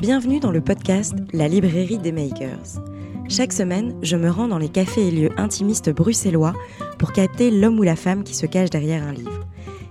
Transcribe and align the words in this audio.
Bienvenue 0.00 0.40
dans 0.40 0.50
le 0.50 0.62
podcast 0.62 1.14
La 1.34 1.46
librairie 1.46 1.98
des 1.98 2.10
makers. 2.10 2.80
Chaque 3.28 3.52
semaine, 3.52 3.94
je 4.00 4.16
me 4.16 4.30
rends 4.30 4.48
dans 4.48 4.56
les 4.56 4.70
cafés 4.70 5.08
et 5.08 5.10
lieux 5.10 5.30
intimistes 5.36 5.90
bruxellois 5.90 6.54
pour 6.98 7.12
capter 7.12 7.50
l'homme 7.50 7.78
ou 7.78 7.82
la 7.82 7.96
femme 7.96 8.24
qui 8.24 8.34
se 8.34 8.46
cache 8.46 8.70
derrière 8.70 9.02
un 9.02 9.12
livre. 9.12 9.46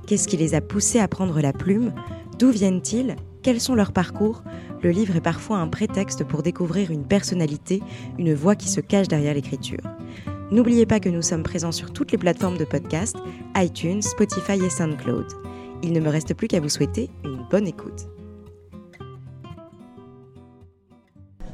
Qu'est-ce 0.08 0.28
qui 0.28 0.36
les 0.36 0.56
a 0.56 0.62
poussés 0.62 0.98
à 1.00 1.08
prendre 1.08 1.40
la 1.42 1.54
plume? 1.54 1.94
D'où 2.40 2.50
viennent-ils? 2.50 3.18
Quels 3.44 3.62
sont 3.62 3.76
leurs 3.76 3.92
parcours? 3.92 4.44
Le 4.82 4.90
livre 4.90 5.16
est 5.16 5.22
parfois 5.22 5.58
un 5.58 5.68
prétexte 5.68 6.24
pour 6.24 6.42
découvrir 6.42 6.90
une 6.90 7.06
personnalité, 7.06 7.84
une 8.18 8.34
voix 8.34 8.56
qui 8.56 8.68
se 8.68 8.82
cache 8.82 9.10
derrière 9.10 9.36
l'écriture. 9.36 9.84
N'oubliez 10.50 10.88
pas 10.88 11.00
que 11.00 11.10
nous 11.10 11.22
sommes 11.22 11.44
présents 11.44 11.72
sur 11.72 11.94
toutes 11.94 12.12
les 12.12 12.18
plateformes 12.18 12.58
de 12.58 12.66
podcast, 12.66 13.16
iTunes, 13.56 14.02
Spotify 14.02 14.54
et 14.54 14.72
SoundCloud. 14.72 15.28
Il 15.84 15.94
ne 15.94 16.00
me 16.00 16.10
reste 16.10 16.34
plus 16.34 16.48
qu'à 16.48 16.62
vous 16.62 16.68
souhaiter 16.68 17.12
une 17.24 17.46
bonne 17.52 17.68
écoute. 17.68 18.08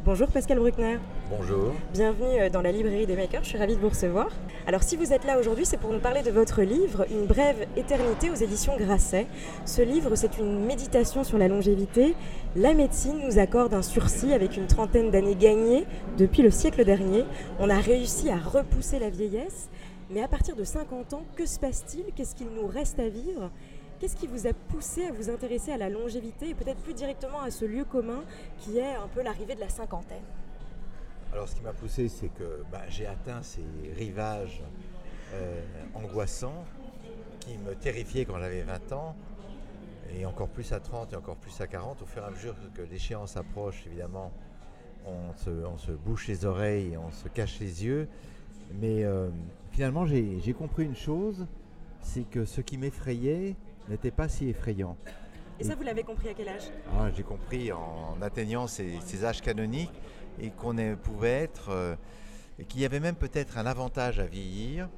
Bonjour 0.06 0.28
Pascal 0.28 0.60
Bruckner. 0.60 1.00
Bonjour. 1.32 1.74
Bienvenue 1.92 2.40
euh, 2.40 2.50
dans 2.52 2.62
la 2.62 2.72
librairie 2.72 3.08
des 3.08 3.16
makers, 3.16 3.44
je 3.44 3.50
suis 3.50 3.58
ravie 3.58 3.76
de 3.76 3.82
vous 3.82 3.90
recevoir. 3.90 4.28
Alors 4.68 4.84
si 4.84 4.98
vous 4.98 5.14
êtes 5.14 5.26
là 5.26 5.40
aujourd'hui, 5.40 5.66
c'est 5.66 5.80
pour 5.80 5.92
nous 5.92 6.00
parler 6.00 6.22
de 6.22 6.30
votre 6.30 6.62
livre 6.62 7.08
Une 7.10 7.26
brève 7.26 7.66
éternité 7.76 8.30
aux 8.30 8.36
éditions 8.36 8.78
Grasset. 8.78 9.26
Ce 9.66 9.82
livre, 9.82 10.14
c'est 10.14 10.38
une 10.38 10.64
méditation 10.64 11.24
sur 11.24 11.40
la 11.40 11.48
longévité. 11.48 12.14
La 12.56 12.76
médecine 12.76 13.20
nous 13.26 13.40
accorde 13.40 13.74
un 13.74 13.82
sursis 13.82 14.32
avec 14.32 14.58
une 14.58 14.68
trentaine 14.68 15.10
d'années 15.10 15.34
gagnées 15.34 15.88
depuis 16.20 16.44
le 16.44 16.52
siècle 16.52 16.86
dernier. 16.86 17.26
On 17.60 17.72
a 17.72 17.80
réussi 17.80 18.30
à 18.30 18.38
repousser 18.38 19.00
la 19.00 19.10
vieillesse. 19.10 19.72
Mais 20.12 20.22
à 20.22 20.28
partir 20.28 20.56
de 20.56 20.64
50 20.64 21.14
ans, 21.14 21.24
que 21.36 21.48
se 21.48 21.60
passe-t-il? 21.60 22.14
Qu'est-ce 22.14 22.36
qu'il 22.36 22.50
nous 22.56 22.68
reste 22.68 23.00
à 23.00 23.10
vivre? 23.10 23.50
Qu'est-ce 24.06 24.18
qui 24.18 24.28
vous 24.28 24.46
a 24.46 24.54
poussé 24.54 25.06
à 25.06 25.12
vous 25.12 25.32
intéresser 25.32 25.72
à 25.72 25.78
la 25.78 25.90
longévité 25.90 26.50
et 26.50 26.54
peut-être 26.54 26.78
plus 26.84 26.94
directement 26.94 27.42
à 27.42 27.50
ce 27.50 27.66
lieu 27.66 27.86
commun 27.86 28.24
qui 28.60 28.78
est 28.78 28.94
un 28.94 29.08
peu 29.08 29.24
l'arrivée 29.24 29.56
de 29.56 29.60
la 29.60 29.68
cinquantaine? 29.68 30.22
Alors 31.34 31.50
ce 31.50 31.56
qui 31.56 31.64
m'a 31.64 31.74
poussé, 31.74 32.08
c'est 32.08 32.28
que 32.28 32.62
bah, 32.72 32.84
j'ai 32.88 33.08
atteint 33.08 33.42
ces 33.42 33.66
rivages 33.98 34.62
euh, 35.34 35.60
angoissants 35.96 36.66
qui 37.40 37.58
me 37.58 37.74
terrifiaient 37.74 38.26
quand 38.26 38.38
j'avais 38.38 38.62
20 38.62 38.92
ans, 38.92 39.16
et 40.16 40.24
encore 40.28 40.50
plus 40.50 40.72
à 40.72 40.80
30 40.80 41.14
et 41.14 41.16
encore 41.16 41.38
plus 41.38 41.60
à 41.60 41.66
40. 41.66 42.04
Au 42.04 42.06
fur 42.06 42.22
et 42.22 42.26
à 42.28 42.30
mesure 42.30 42.54
que 42.76 42.84
l'échéance 42.84 43.38
approche, 43.38 43.88
évidemment, 43.88 44.32
on 45.08 45.34
se, 45.78 45.92
bouche 45.94 46.28
les 46.28 46.46
oreilles 46.46 46.96
on 46.96 47.10
se 47.10 47.28
cache 47.28 47.60
les 47.60 47.84
yeux. 47.84 48.08
Mais 48.80 49.04
euh, 49.04 49.30
finalement, 49.72 50.06
j'ai 50.06 50.54
compris 50.56 50.84
une 50.84 50.96
chose, 50.96 51.48
c'est 52.02 52.30
que 52.30 52.46
ce 52.46 52.62
qui 52.62 52.78
m'effrayait, 52.78 53.56
n'était 53.90 54.12
pas 54.12 54.28
si 54.28 54.50
effrayant. 54.50 54.98
Et 55.60 55.64
ça, 55.64 55.76
vous 55.76 55.84
l'avez 55.84 56.04
compris 56.04 56.28
à 56.30 56.34
quel 56.34 56.50
âge? 56.50 56.70
Ah, 56.98 57.10
J'ai 57.16 57.24
compris 57.24 57.72
en 57.72 58.18
atteignant 58.22 58.68
ces, 58.68 59.24
âges 59.24 59.42
canoniques 59.42 59.94
et 60.40 60.50
qu'on 60.50 60.76
pouvait 61.02 61.44
être, 61.44 61.70
euh, 61.70 61.96
et 62.60 62.66
qu'il 62.66 62.82
y 62.82 62.86
avait 62.86 63.00
même 63.00 63.16
peut-être 63.16 63.58
un 63.58 63.66
avantage 63.66 64.20
à 64.20 64.26
vieillir. 64.26 64.90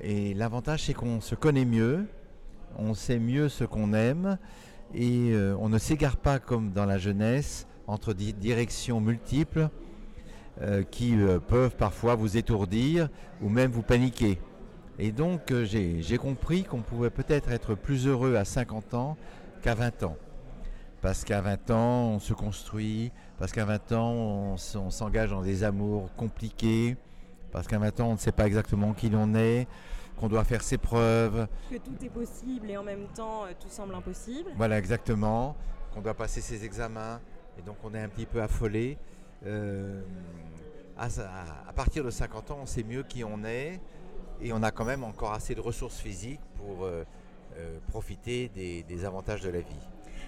Et 0.00 0.32
l'avantage, 0.32 0.84
c'est 0.84 0.94
qu'on 0.94 1.20
se 1.20 1.34
connaît 1.34 1.66
mieux, 1.66 2.06
on 2.78 2.94
sait 2.94 3.18
mieux 3.18 3.50
ce 3.50 3.64
qu'on 3.64 3.92
aime, 3.92 4.38
et 4.94 5.32
euh, 5.32 5.54
on 5.60 5.68
ne 5.68 5.76
s'égare 5.76 6.16
pas 6.16 6.38
comme 6.38 6.72
dans 6.72 6.86
la 6.86 6.96
jeunesse 6.96 7.66
entre 7.86 8.14
directions 8.14 9.00
multiples 9.00 9.68
euh, 10.62 10.82
qui 10.82 11.14
peuvent 11.48 11.76
parfois 11.76 12.14
vous 12.14 12.38
étourdir 12.38 13.10
ou 13.42 13.50
même 13.50 13.70
vous 13.70 13.82
paniquer. 13.82 14.38
Et 15.02 15.12
donc 15.12 15.50
euh, 15.50 15.64
j'ai 15.64 16.18
compris 16.18 16.62
qu'on 16.62 16.82
pouvait 16.82 17.08
peut-être 17.08 17.50
être 17.50 17.74
plus 17.74 18.06
heureux 18.06 18.36
à 18.36 18.44
50 18.44 18.92
ans 18.92 19.16
qu'à 19.62 19.74
20 19.74 20.02
ans. 20.02 20.16
Parce 21.00 21.24
qu'à 21.24 21.40
20 21.40 21.70
ans, 21.70 22.08
on 22.10 22.18
se 22.18 22.34
construit, 22.34 23.10
parce 23.38 23.50
qu'à 23.52 23.64
20 23.64 23.92
ans, 23.92 24.12
on, 24.12 24.56
s'engage 24.58 25.30
dans 25.30 25.40
des 25.40 25.64
amours 25.64 26.14
compliqués, 26.16 26.98
parce 27.50 27.66
qu'à 27.66 27.78
20 27.78 28.00
ans, 28.00 28.08
on 28.08 28.12
ne 28.12 28.18
sait 28.18 28.32
pas 28.32 28.46
exactement 28.46 28.92
qui 28.92 29.08
l'on 29.08 29.34
est, 29.34 29.66
qu'on 30.18 30.28
doit 30.28 30.44
faire 30.44 30.60
ses 30.60 30.76
preuves. 30.76 31.48
Que 31.70 31.76
tout 31.76 32.04
est 32.04 32.10
possible 32.10 32.70
et 32.70 32.76
en 32.76 32.84
même 32.84 33.06
temps, 33.14 33.46
euh, 33.46 33.52
tout 33.58 33.70
semble 33.70 33.94
impossible. 33.94 34.50
Voilà, 34.56 34.78
exactement. 34.78 35.56
Qu'on 35.94 36.02
doit 36.02 36.12
passer 36.12 36.42
ses 36.42 36.66
examens, 36.66 37.18
et 37.58 37.62
donc 37.62 37.76
on 37.82 37.94
est 37.94 38.02
un 38.02 38.08
petit 38.10 38.26
peu 38.26 38.42
affolé. 38.42 38.98
Euh, 39.46 40.02
à, 40.98 41.06
à, 41.66 41.72
partir 41.72 42.04
de 42.04 42.10
50 42.10 42.50
ans, 42.50 42.58
on 42.60 42.66
sait 42.66 42.82
mieux 42.82 43.04
qui 43.04 43.24
on 43.24 43.42
est, 43.42 43.80
et 44.42 44.52
on 44.52 44.62
a 44.62 44.70
quand 44.70 44.84
même 44.84 45.04
encore 45.04 45.32
assez 45.32 45.54
de 45.54 45.60
ressources 45.60 45.98
physiques 45.98 46.40
pour 46.56 46.84
euh, 46.84 47.04
euh, 47.56 47.78
profiter 47.88 48.48
des, 48.48 49.04
avantages 49.04 49.40
de 49.40 49.50
la 49.50 49.60
vie. 49.60 49.86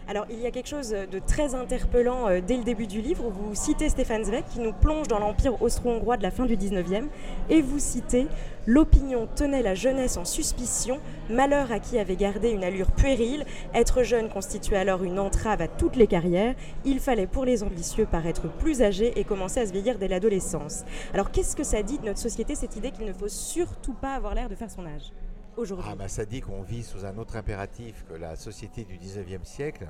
Alors 0.08 0.26
il 0.30 0.40
y 0.40 0.46
a 0.46 0.50
quelque 0.50 0.68
chose 0.68 0.90
de 0.90 1.18
très 1.18 1.54
interpellant 1.54 2.28
euh, 2.28 2.40
dès 2.44 2.56
le 2.56 2.64
début 2.64 2.86
du 2.86 3.00
livre. 3.00 3.24
Vous 3.30 3.54
citez 3.54 3.88
Stéphane 3.88 4.24
Zweig 4.24 4.44
qui 4.52 4.60
nous 4.60 4.72
plonge 4.72 5.08
dans 5.08 5.18
l'empire 5.18 5.60
austro-hongrois 5.62 6.16
de 6.16 6.22
la 6.22 6.30
fin 6.30 6.44
du 6.44 6.56
19e 6.56 7.06
et 7.50 7.62
vous 7.62 7.78
citez 7.78 8.26
L'opinion 8.66 9.26
tenait 9.34 9.62
la 9.62 9.74
jeunesse 9.74 10.16
en 10.16 10.24
suspicion, 10.24 11.00
malheur 11.28 11.72
à 11.72 11.80
qui 11.80 11.98
avait 11.98 12.14
gardé 12.14 12.50
une 12.50 12.62
allure 12.62 12.92
puérile, 12.92 13.44
être 13.74 14.04
jeune 14.04 14.28
constituait 14.28 14.76
alors 14.76 15.02
une 15.02 15.18
entrave 15.18 15.60
à 15.60 15.66
toutes 15.66 15.96
les 15.96 16.06
carrières, 16.06 16.54
il 16.84 17.00
fallait 17.00 17.26
pour 17.26 17.44
les 17.44 17.64
ambitieux 17.64 18.06
paraître 18.06 18.48
plus 18.48 18.82
âgés 18.82 19.18
et 19.18 19.24
commencer 19.24 19.58
à 19.58 19.66
se 19.66 19.72
vieillir 19.72 19.98
dès 19.98 20.06
l'adolescence. 20.06 20.84
Alors 21.12 21.32
qu'est-ce 21.32 21.56
que 21.56 21.64
ça 21.64 21.82
dit 21.82 21.98
de 21.98 22.04
notre 22.04 22.20
société 22.20 22.54
cette 22.54 22.76
idée 22.76 22.92
qu'il 22.92 23.06
ne 23.06 23.12
faut 23.12 23.28
surtout 23.28 23.94
pas 23.94 24.14
avoir 24.14 24.34
l'air 24.34 24.48
de 24.48 24.54
faire 24.54 24.70
son 24.70 24.86
âge? 24.86 25.10
Ah 25.58 25.94
bah 25.96 26.08
Ça 26.08 26.24
dit 26.24 26.40
qu'on 26.40 26.62
vit 26.62 26.82
sous 26.82 27.04
un 27.04 27.16
autre 27.18 27.36
impératif 27.36 28.04
que 28.08 28.14
la 28.14 28.36
société 28.36 28.84
du 28.84 28.98
19e 28.98 29.44
siècle. 29.44 29.86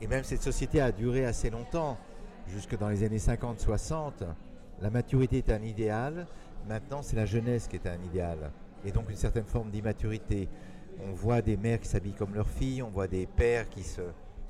Et 0.00 0.06
même 0.06 0.24
cette 0.24 0.42
société 0.42 0.80
a 0.80 0.92
duré 0.92 1.24
assez 1.24 1.50
longtemps, 1.50 1.98
jusque 2.48 2.76
dans 2.76 2.88
les 2.88 3.04
années 3.04 3.18
50-60. 3.18 4.12
La 4.80 4.90
maturité 4.90 5.38
est 5.38 5.50
un 5.50 5.62
idéal, 5.62 6.26
Maintenant, 6.68 7.02
c'est 7.02 7.16
la 7.16 7.26
jeunesse 7.26 7.68
qui 7.68 7.76
est 7.76 7.86
un 7.86 8.02
idéal, 8.02 8.50
et 8.86 8.90
donc 8.90 9.10
une 9.10 9.16
certaine 9.16 9.44
forme 9.44 9.70
d'immaturité. 9.70 10.48
On 11.06 11.12
voit 11.12 11.42
des 11.42 11.58
mères 11.58 11.78
qui 11.78 11.88
s'habillent 11.88 12.14
comme 12.14 12.34
leurs 12.34 12.48
filles, 12.48 12.82
on 12.82 12.88
voit 12.88 13.06
des 13.06 13.26
pères 13.26 13.68
qui 13.68 13.82
se 13.82 14.00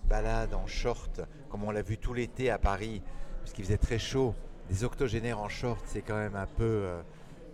baladent 0.08 0.54
en 0.54 0.66
short, 0.66 1.22
comme 1.48 1.64
on 1.64 1.72
l'a 1.72 1.82
vu 1.82 1.98
tout 1.98 2.14
l'été 2.14 2.50
à 2.50 2.58
Paris, 2.58 3.02
puisqu'il 3.40 3.64
faisait 3.64 3.78
très 3.78 3.98
chaud. 3.98 4.34
Des 4.68 4.84
octogénaires 4.84 5.40
en 5.40 5.48
short, 5.48 5.82
c'est 5.86 6.02
quand 6.02 6.16
même 6.16 6.36
un 6.36 6.46
peu... 6.46 6.62
Euh, 6.62 7.02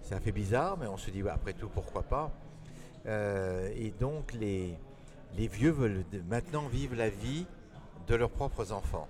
ça 0.03 0.21
fait 0.21 0.33
bizarre, 0.33 0.77
mais 0.79 0.87
on 0.87 0.97
se 0.97 1.11
dit, 1.11 1.23
après 1.27 1.55
tout, 1.55 1.69
pourquoi 1.69 2.03
pas? 2.03 2.31
Euh, 3.07 3.71
Et 3.75 3.93
donc, 3.99 4.33
les, 4.33 4.77
les 5.37 5.49
vieux 5.49 5.71
veulent 5.71 6.05
maintenant 6.29 6.69
vivre 6.69 6.97
la 6.97 7.11
vie 7.11 7.47
de 8.07 8.15
leurs 8.15 8.31
propres 8.31 8.73
enfants, 8.73 9.09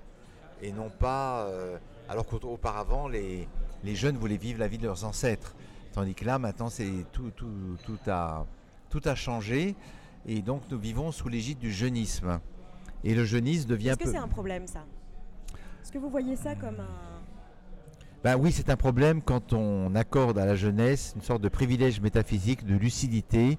et 0.62 0.72
non 0.72 0.90
pas... 0.90 1.46
Euh, 1.46 1.78
alors 2.08 2.26
qu'auparavant, 2.26 3.06
les, 3.06 3.46
les 3.84 3.94
jeunes 3.94 4.16
voulaient 4.16 4.36
vivre 4.36 4.58
la 4.58 4.66
vie 4.66 4.78
de 4.78 4.86
leurs 4.86 5.04
ancêtres. 5.04 5.54
Tandis 5.92 6.14
que 6.14 6.24
là, 6.24 6.40
maintenant, 6.40 6.68
c'est 6.68 6.90
tout, 7.12 7.30
tout, 7.30 7.76
tout, 7.84 7.98
a, 8.08 8.46
tout 8.88 9.00
a 9.04 9.14
changé. 9.14 9.76
Et 10.26 10.42
donc, 10.42 10.62
nous 10.72 10.78
vivons 10.78 11.12
sous 11.12 11.28
l'égide 11.28 11.60
du 11.60 11.70
jeunisme. 11.70 12.40
Et 13.04 13.14
le 13.14 13.24
jeunisme 13.24 13.68
devient. 13.68 13.90
Est-ce 13.90 13.98
que 13.98 14.10
c'est 14.10 14.16
un 14.16 14.26
problème, 14.26 14.66
ça? 14.66 14.84
Est-ce 15.80 15.92
que 15.92 15.98
vous 15.98 16.10
voyez 16.10 16.34
ça 16.34 16.56
comme 16.56 16.80
un. 16.80 17.19
Ben 18.22 18.36
oui, 18.36 18.52
c'est 18.52 18.68
un 18.70 18.76
problème 18.76 19.22
quand 19.22 19.52
on 19.52 19.94
accorde 19.94 20.38
à 20.38 20.44
la 20.44 20.54
jeunesse 20.54 21.14
une 21.16 21.22
sorte 21.22 21.40
de 21.40 21.48
privilège 21.48 22.00
métaphysique, 22.00 22.66
de 22.66 22.74
lucidité, 22.74 23.58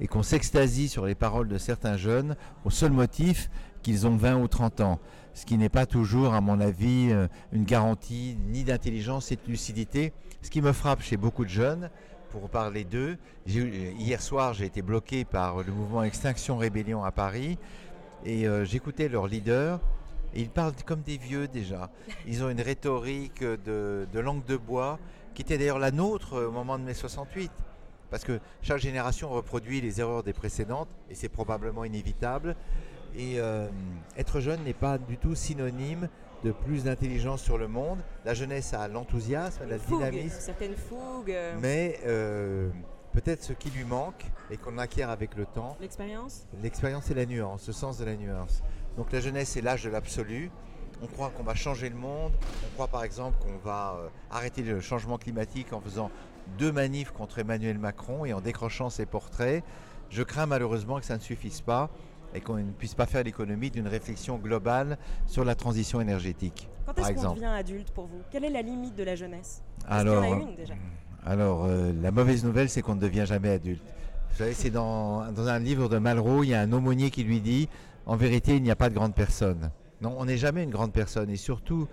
et 0.00 0.06
qu'on 0.06 0.22
s'extasie 0.22 0.88
sur 0.88 1.06
les 1.06 1.14
paroles 1.14 1.48
de 1.48 1.58
certains 1.58 1.96
jeunes 1.96 2.36
au 2.64 2.70
seul 2.70 2.90
motif 2.90 3.50
qu'ils 3.82 4.06
ont 4.06 4.16
20 4.16 4.38
ou 4.38 4.48
30 4.48 4.80
ans 4.80 5.00
ce 5.34 5.46
qui 5.46 5.56
n'est 5.56 5.68
pas 5.68 5.86
toujours, 5.86 6.34
à 6.34 6.40
mon 6.40 6.60
avis, 6.60 7.08
euh, 7.10 7.26
une 7.52 7.64
garantie 7.64 8.36
ni 8.48 8.64
d'intelligence 8.64 9.32
et 9.32 9.36
de 9.36 9.42
lucidité. 9.46 10.12
Ce 10.42 10.50
qui 10.50 10.60
me 10.60 10.72
frappe 10.72 11.02
chez 11.02 11.16
beaucoup 11.16 11.44
de 11.44 11.50
jeunes, 11.50 11.90
pour 12.30 12.48
parler 12.48 12.84
d'eux, 12.84 13.16
hier 13.46 14.22
soir 14.22 14.54
j'ai 14.54 14.64
été 14.64 14.82
bloqué 14.82 15.24
par 15.24 15.64
le 15.64 15.72
mouvement 15.72 16.04
Extinction 16.04 16.56
Rébellion 16.56 17.02
à 17.02 17.10
Paris 17.10 17.58
et 18.24 18.46
euh, 18.46 18.64
j'écoutais 18.64 19.08
leur 19.08 19.26
leader. 19.26 19.80
Ils 20.34 20.50
parlent 20.50 20.74
comme 20.86 21.02
des 21.02 21.18
vieux 21.18 21.48
déjà. 21.48 21.90
Ils 22.26 22.44
ont 22.44 22.50
une 22.50 22.60
rhétorique 22.60 23.42
de, 23.42 24.06
de 24.12 24.20
langue 24.20 24.44
de 24.44 24.56
bois 24.56 24.98
qui 25.34 25.42
était 25.42 25.58
d'ailleurs 25.58 25.78
la 25.78 25.90
nôtre 25.90 26.46
au 26.46 26.50
moment 26.50 26.78
de 26.78 26.84
mai 26.84 26.94
68 26.94 27.50
parce 28.10 28.24
que 28.24 28.40
chaque 28.60 28.80
génération 28.80 29.30
reproduit 29.30 29.80
les 29.80 30.00
erreurs 30.00 30.22
des 30.22 30.32
précédentes, 30.32 30.88
et 31.08 31.14
c'est 31.14 31.28
probablement 31.28 31.84
inévitable. 31.84 32.56
Et 33.16 33.40
euh, 33.40 33.68
être 34.16 34.40
jeune 34.40 34.62
n'est 34.64 34.72
pas 34.74 34.98
du 34.98 35.16
tout 35.16 35.34
synonyme 35.34 36.08
de 36.44 36.52
plus 36.52 36.84
d'intelligence 36.84 37.42
sur 37.42 37.58
le 37.58 37.68
monde. 37.68 37.98
La 38.24 38.34
jeunesse 38.34 38.74
a 38.74 38.88
l'enthousiasme, 38.88 39.64
la 39.68 39.78
dynamisme. 39.78 40.40
Certaines 40.40 40.76
fougues. 40.76 41.36
Mais 41.60 42.00
euh, 42.06 42.70
peut-être 43.12 43.42
ce 43.42 43.52
qui 43.52 43.70
lui 43.70 43.84
manque 43.84 44.24
et 44.50 44.56
qu'on 44.56 44.78
acquiert 44.78 45.10
avec 45.10 45.34
le 45.36 45.46
temps. 45.46 45.76
L'expérience? 45.80 46.46
L'expérience 46.62 47.10
et 47.10 47.14
la 47.14 47.26
nuance, 47.26 47.62
ce 47.62 47.72
sens 47.72 47.98
de 47.98 48.04
la 48.04 48.16
nuance. 48.16 48.62
Donc 48.96 49.12
la 49.12 49.20
jeunesse 49.20 49.56
est 49.56 49.62
l'âge 49.62 49.84
de 49.84 49.90
l'absolu. 49.90 50.50
On 51.02 51.06
croit 51.06 51.30
qu'on 51.30 51.42
va 51.42 51.54
changer 51.54 51.88
le 51.88 51.96
monde. 51.96 52.32
On 52.66 52.74
croit 52.74 52.88
par 52.88 53.04
exemple 53.04 53.38
qu'on 53.38 53.56
va 53.64 53.96
euh, 53.98 54.08
arrêter 54.30 54.62
le 54.62 54.80
changement 54.80 55.18
climatique 55.18 55.72
en 55.72 55.80
faisant 55.80 56.10
deux 56.58 56.72
manifs 56.72 57.10
contre 57.10 57.38
Emmanuel 57.38 57.78
Macron 57.78 58.24
et 58.24 58.32
en 58.32 58.40
décrochant 58.40 58.90
ses 58.90 59.06
portraits. 59.06 59.64
Je 60.10 60.22
crains 60.22 60.46
malheureusement 60.46 60.98
que 60.98 61.06
ça 61.06 61.16
ne 61.16 61.22
suffise 61.22 61.60
pas 61.60 61.90
et 62.34 62.40
qu'on 62.40 62.56
ne 62.56 62.70
puisse 62.70 62.94
pas 62.94 63.06
faire 63.06 63.24
l'économie 63.24 63.70
d'une 63.70 63.88
réflexion 63.88 64.36
globale 64.36 64.98
sur 65.26 65.44
la 65.44 65.54
transition 65.54 66.00
énergétique. 66.00 66.68
Quand 66.86 66.98
est-ce 66.98 67.24
qu'on 67.24 67.34
devient 67.34 67.46
adulte 67.46 67.90
pour 67.90 68.06
vous? 68.06 68.20
Quelle 68.30 68.44
est 68.44 68.50
la 68.50 68.62
limite 68.62 68.94
de 68.94 69.04
la 69.04 69.16
jeunesse? 69.16 69.62
Alors, 69.88 70.24
y 70.24 70.28
en 70.28 70.32
a 70.32 70.42
une 70.42 70.54
déjà? 70.54 70.74
alors, 71.26 71.64
euh, 71.64 71.92
la 72.00 72.10
mauvaise 72.10 72.44
nouvelle, 72.44 72.68
c'est 72.68 72.82
qu'on 72.82 72.94
ne 72.94 73.00
devient 73.00 73.24
jamais 73.26 73.50
adulte. 73.50 73.82
Vous 74.30 74.36
savez, 74.36 74.52
c'est 74.52 74.70
dans, 74.70 75.30
dans, 75.32 75.48
un 75.48 75.58
livre 75.58 75.88
de 75.88 75.98
Malraux, 75.98 76.44
il 76.44 76.50
y 76.50 76.54
a 76.54 76.60
un 76.60 76.72
aumônier 76.72 77.10
qui 77.10 77.24
lui 77.24 77.40
dit 77.40 77.68
En 78.06 78.16
vérité, 78.16 78.56
il 78.56 78.62
n'y 78.62 78.70
a 78.70 78.76
pas 78.76 78.88
de 78.88 78.94
grande 78.94 79.14
personne. 79.14 79.70
Non, 80.00 80.14
on 80.18 80.24
n'est 80.24 80.38
jamais 80.38 80.64
une 80.64 80.70
grande 80.70 80.92
personne. 80.92 81.30
Et 81.30 81.36
surtout, 81.36 81.88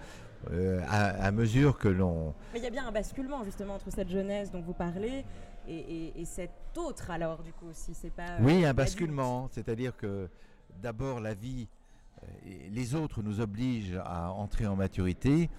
euh, 0.51 0.81
à, 0.88 1.31
mesure 1.31 1.77
que 1.77 1.88
l'on... 1.88 2.33
Mais 2.54 2.59
il 2.59 2.63
y 2.63 2.68
a 2.68 2.71
bien 2.71 2.88
un 2.88 2.92
basculement 2.92 3.44
justement 3.44 3.75
entre 3.75 3.92
cette 3.92 4.09
jeunesse 4.09 4.51
dont 4.51 4.62
vous 4.62 4.74
parlez 4.74 5.25
et, 5.68 6.13
et, 6.15 6.25
cet 6.25 6.51
autre 6.77 7.12
alors 7.12 7.44
du 7.44 7.51
coup 7.51 7.69
si 7.74 7.94
c'est 7.94 8.12
pas... 8.12 8.38
Oui, 8.39 8.63
un 8.63 8.74
basculement, 8.74 9.50
c'est-à-dire 9.51 9.98
que 9.98 10.30
d'abord 10.81 11.19
la 11.19 11.33
vie, 11.33 11.68
euh, 12.24 12.27
les 12.71 12.95
autres 12.95 13.21
nous 13.21 13.42
obligent 13.42 14.00
à 14.06 14.31
entrer 14.31 14.68
en 14.68 14.77
maturité. 14.77 15.50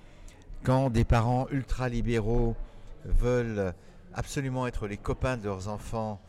Quand 0.63 0.89
des 0.89 1.05
parents 1.05 1.47
ultra-libéraux 1.51 2.57
veulent 3.05 3.75
absolument 4.15 4.67
être 4.67 4.87
les 4.87 4.97
copains 4.97 5.37
de 5.37 5.45
leurs 5.45 5.69
enfants, 5.69 6.21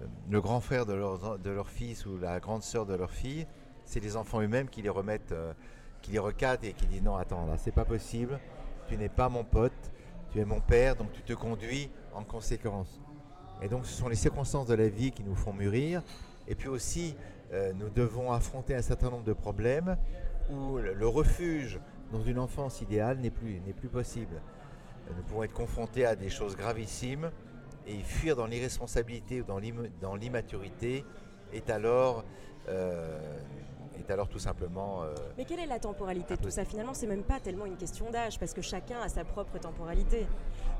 euh, 0.00 0.06
le 0.28 0.40
grand 0.40 0.60
frère 0.60 0.86
de 0.86 0.94
leur, 0.94 1.38
de 1.38 1.50
leur 1.50 1.68
fils 1.68 2.04
ou 2.06 2.18
la 2.18 2.40
grande 2.40 2.64
sœur 2.64 2.84
de 2.84 2.94
leur 2.94 3.12
fille, 3.12 3.46
c'est 3.88 4.00
les 4.00 4.16
enfants 4.16 4.40
eux-mêmes 4.40 4.68
qui 4.68 4.82
les 4.82 4.88
remettent 4.88 5.34
qui 6.02 6.12
les 6.12 6.18
recadre 6.18 6.64
et 6.64 6.72
qui 6.72 6.86
dit 6.86 7.02
non, 7.02 7.16
attends, 7.16 7.46
là, 7.46 7.56
c'est 7.56 7.72
pas 7.72 7.84
possible, 7.84 8.38
tu 8.88 8.96
n'es 8.96 9.08
pas 9.08 9.28
mon 9.28 9.44
pote, 9.44 9.72
tu 10.30 10.40
es 10.40 10.44
mon 10.44 10.60
père, 10.60 10.96
donc 10.96 11.12
tu 11.12 11.22
te 11.22 11.32
conduis 11.32 11.90
en 12.14 12.22
conséquence. 12.22 13.00
Et 13.62 13.68
donc, 13.68 13.86
ce 13.86 13.92
sont 13.92 14.08
les 14.08 14.14
circonstances 14.14 14.66
de 14.66 14.74
la 14.74 14.88
vie 14.88 15.10
qui 15.10 15.24
nous 15.24 15.34
font 15.34 15.52
mûrir. 15.52 16.02
Et 16.46 16.54
puis 16.54 16.68
aussi, 16.68 17.16
euh, 17.52 17.72
nous 17.74 17.88
devons 17.88 18.30
affronter 18.30 18.74
un 18.74 18.82
certain 18.82 19.10
nombre 19.10 19.24
de 19.24 19.32
problèmes 19.32 19.96
où 20.50 20.78
le 20.78 21.08
refuge 21.08 21.80
dans 22.12 22.22
une 22.22 22.38
enfance 22.38 22.80
idéale 22.80 23.18
n'est 23.18 23.30
plus, 23.30 23.60
n'est 23.66 23.72
plus 23.72 23.88
possible. 23.88 24.40
Nous 25.14 25.22
pouvons 25.24 25.42
être 25.42 25.52
confrontés 25.54 26.04
à 26.04 26.14
des 26.14 26.30
choses 26.30 26.56
gravissimes 26.56 27.30
et 27.86 27.98
fuir 28.02 28.36
dans 28.36 28.46
l'irresponsabilité 28.46 29.42
ou 29.42 29.44
dans 30.00 30.14
l'immaturité 30.14 31.04
est 31.52 31.70
alors 31.70 32.24
euh, 32.68 33.38
est 34.00 34.10
alors 34.10 34.28
tout 34.28 34.38
simplement. 34.38 35.02
Euh, 35.02 35.14
Mais 35.36 35.44
quelle 35.44 35.60
est 35.60 35.66
la 35.66 35.78
temporalité 35.78 36.36
de 36.36 36.42
tout 36.42 36.50
ça? 36.50 36.64
Finalement, 36.64 36.94
c'est 36.94 37.06
même 37.06 37.22
pas 37.22 37.40
tellement 37.40 37.66
une 37.66 37.76
question 37.76 38.10
d'âge, 38.10 38.38
parce 38.38 38.52
que 38.52 38.62
chacun 38.62 39.00
a 39.00 39.08
sa 39.08 39.24
propre 39.24 39.58
temporalité. 39.58 40.26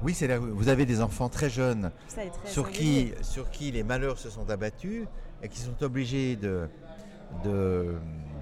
Oui, 0.02 0.14
c'est 0.14 0.26
là, 0.26 0.38
vous 0.38 0.68
avez 0.68 0.86
des 0.86 1.00
enfants 1.00 1.28
très 1.28 1.50
jeunes 1.50 1.90
sur, 2.44 2.70
qui, 2.70 3.12
sur 3.22 3.50
qui 3.50 3.70
les 3.70 3.82
malheurs 3.82 4.18
se 4.18 4.30
sont 4.30 4.48
abattus 4.48 5.06
et 5.42 5.48
qui 5.48 5.58
sont 5.58 5.82
obligés 5.82 6.36
de, 6.36 6.68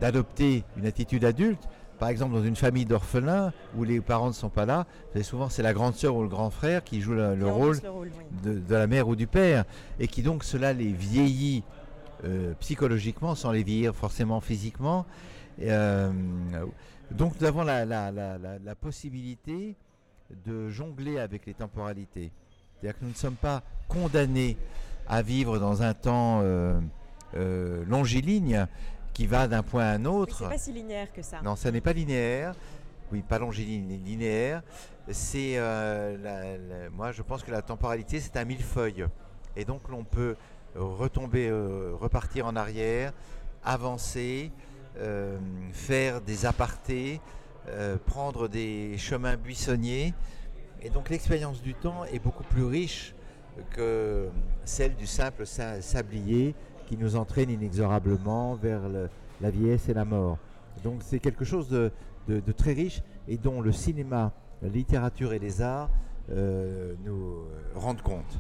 d'adopter 0.00 0.64
une 0.76 0.87
attitude 0.87 1.25
adulte. 1.25 1.62
Par 1.99 2.11
exemple, 2.11 2.34
dans 2.34 2.43
une 2.43 2.56
famille 2.56 2.84
d'orphelins 2.84 3.55
où 3.75 3.82
les 3.84 4.02
parents 4.02 4.28
ne 4.28 4.32
sont 4.32 4.50
pas 4.50 4.67
là, 4.67 4.87
souvent 5.23 5.49
c'est 5.49 5.62
la 5.62 5.73
grande 5.73 5.94
sœur 5.94 6.14
ou 6.14 6.23
le 6.23 6.28
grand 6.28 6.50
frère 6.50 6.84
qui 6.84 7.00
joue 7.00 7.14
le, 7.14 7.46
rôle, 7.46 7.78
de, 8.43 8.58
de, 8.58 8.75
la 8.75 8.87
mère 8.87 9.08
ou 9.08 9.17
du 9.17 9.26
père, 9.26 9.64
et 9.99 10.06
qui 10.06 10.23
donc 10.23 10.44
cela 10.44 10.75
les 10.75 10.93
vieillit 10.93 11.64
euh, 12.26 12.55
psychologiquement 12.58 13.34
sans 13.34 13.52
les 13.52 13.62
vieillir 13.62 13.94
forcément 13.94 14.40
physiquement. 14.40 15.06
Euh, 15.61 16.11
donc 17.12 17.40
nous 17.40 17.46
avons 17.46 17.62
la, 17.62 17.84
la, 17.84 18.75
possibilité 18.75 19.76
de 20.44 20.69
jongler 20.69 21.19
avec 21.19 21.46
les 21.46 21.55
temporalités. 21.55 22.32
C'est-à-dire 22.75 22.99
que 22.99 23.05
nous 23.05 23.12
ne 23.12 23.17
sommes 23.17 23.37
pas 23.37 23.62
condamnés 23.87 24.56
à 25.06 25.23
vivre 25.23 25.58
dans 25.58 25.82
un 25.82 25.94
temps 25.94 26.40
euh, 26.43 26.81
longiligne 27.87 28.67
qui 29.12 29.26
va 29.26 29.46
d'un 29.46 29.62
point 29.62 29.84
à 29.84 29.93
un 29.93 30.05
autre. 30.05 30.38
c'est 30.38 30.49
pas 30.49 30.58
si 30.58 30.73
linéaire 30.73 31.12
que 31.12 31.23
ça. 31.23 31.40
Non, 31.43 31.55
ça 31.55 31.70
n'est 31.70 31.81
pas 31.81 31.93
linéaire. 31.93 32.55
Oui, 33.12 33.23
pas 33.23 33.38
longiligne, 33.38 33.88
linéaire. 34.05 34.62
C'est, 35.08 35.61
moi, 36.93 37.12
je 37.12 37.23
pense 37.23 37.44
que 37.44 37.52
la 37.52 37.62
temporalité, 37.62 38.19
c'est 38.19 38.37
un 38.37 38.44
millefeuille. 38.44 39.06
Et 39.55 39.64
donc, 39.64 39.88
l'on 39.88 40.02
peut 40.02 40.34
retomber, 40.78 41.49
euh, 41.49 41.93
repartir 42.00 42.46
en 42.46 42.56
arrière, 42.56 43.12
avancer, 43.64 44.50
euh, 44.99 45.38
faire 45.73 46.20
des 46.20 46.46
apartés, 46.46 47.20
euh, 47.69 47.96
prendre 48.06 48.49
des 48.49 48.96
chemins 48.99 49.37
buissonniers. 49.37 50.14
Et 50.82 50.90
donc 50.90 51.11
l'expérience 51.11 51.62
du 51.62 51.75
temps 51.75 52.05
est 52.05 52.19
beaucoup 52.19 52.44
plus 52.44 52.64
riche 52.64 53.14
que 53.70 54.28
celle 54.64 54.94
du 54.96 55.06
simple 55.06 55.46
sablier 55.46 56.55
qui 56.87 56.96
nous 56.96 57.17
entraîne 57.17 57.50
inexorablement 57.50 58.55
vers 58.55 58.82
la 59.40 59.50
vieillesse 59.50 59.88
et 59.88 59.94
la 59.94 60.05
mort. 60.05 60.38
Donc 60.84 61.00
c'est 61.00 61.19
quelque 61.19 61.44
chose 61.44 61.69
de, 61.70 61.90
très 62.52 62.75
riche 62.75 63.02
et 63.26 63.38
dont 63.38 63.62
le 63.62 63.73
cinéma, 63.73 64.32
la 64.61 64.69
littérature 64.69 65.32
et 65.32 65.38
les 65.38 65.62
arts 65.62 65.88
nous 66.28 67.46
rendent 67.75 68.02
compte. 68.02 68.38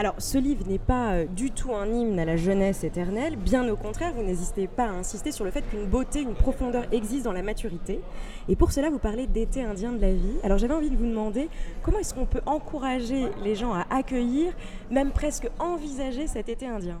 Alors, 0.00 0.14
ce 0.18 0.38
livre 0.38 0.64
n'est 0.68 0.78
pas 0.78 1.14
euh, 1.14 1.26
du 1.26 1.50
tout 1.50 1.74
un 1.74 1.86
hymne 1.86 2.20
à 2.20 2.24
la 2.24 2.36
jeunesse 2.36 2.84
éternelle, 2.84 3.34
bien 3.34 3.68
au 3.68 3.74
contraire, 3.74 4.14
vous 4.14 4.22
n'hésitez 4.22 4.68
pas 4.68 4.84
à 4.84 4.90
insister 4.90 5.32
sur 5.32 5.44
le 5.44 5.50
fait 5.50 5.62
qu'une 5.62 5.86
beauté, 5.86 6.22
une 6.22 6.36
profondeur 6.36 6.84
existe 6.92 7.24
dans 7.24 7.32
la 7.32 7.42
maturité. 7.42 8.00
Et 8.48 8.54
pour 8.54 8.70
cela, 8.70 8.90
vous 8.90 9.00
parlez 9.00 9.26
d'été 9.26 9.64
indien 9.64 9.90
de 9.90 10.00
la 10.00 10.12
vie. 10.12 10.36
Alors, 10.44 10.56
j'avais 10.56 10.74
envie 10.74 10.90
de 10.90 10.96
vous 10.96 11.04
demander 11.04 11.48
comment 11.82 11.98
est-ce 11.98 12.14
qu'on 12.14 12.26
peut 12.26 12.42
encourager 12.46 13.26
les 13.42 13.56
gens 13.56 13.74
à 13.74 13.86
accueillir, 13.90 14.52
même 14.88 15.10
presque 15.10 15.50
envisager 15.58 16.28
cet 16.28 16.48
été 16.48 16.68
indien? 16.68 17.00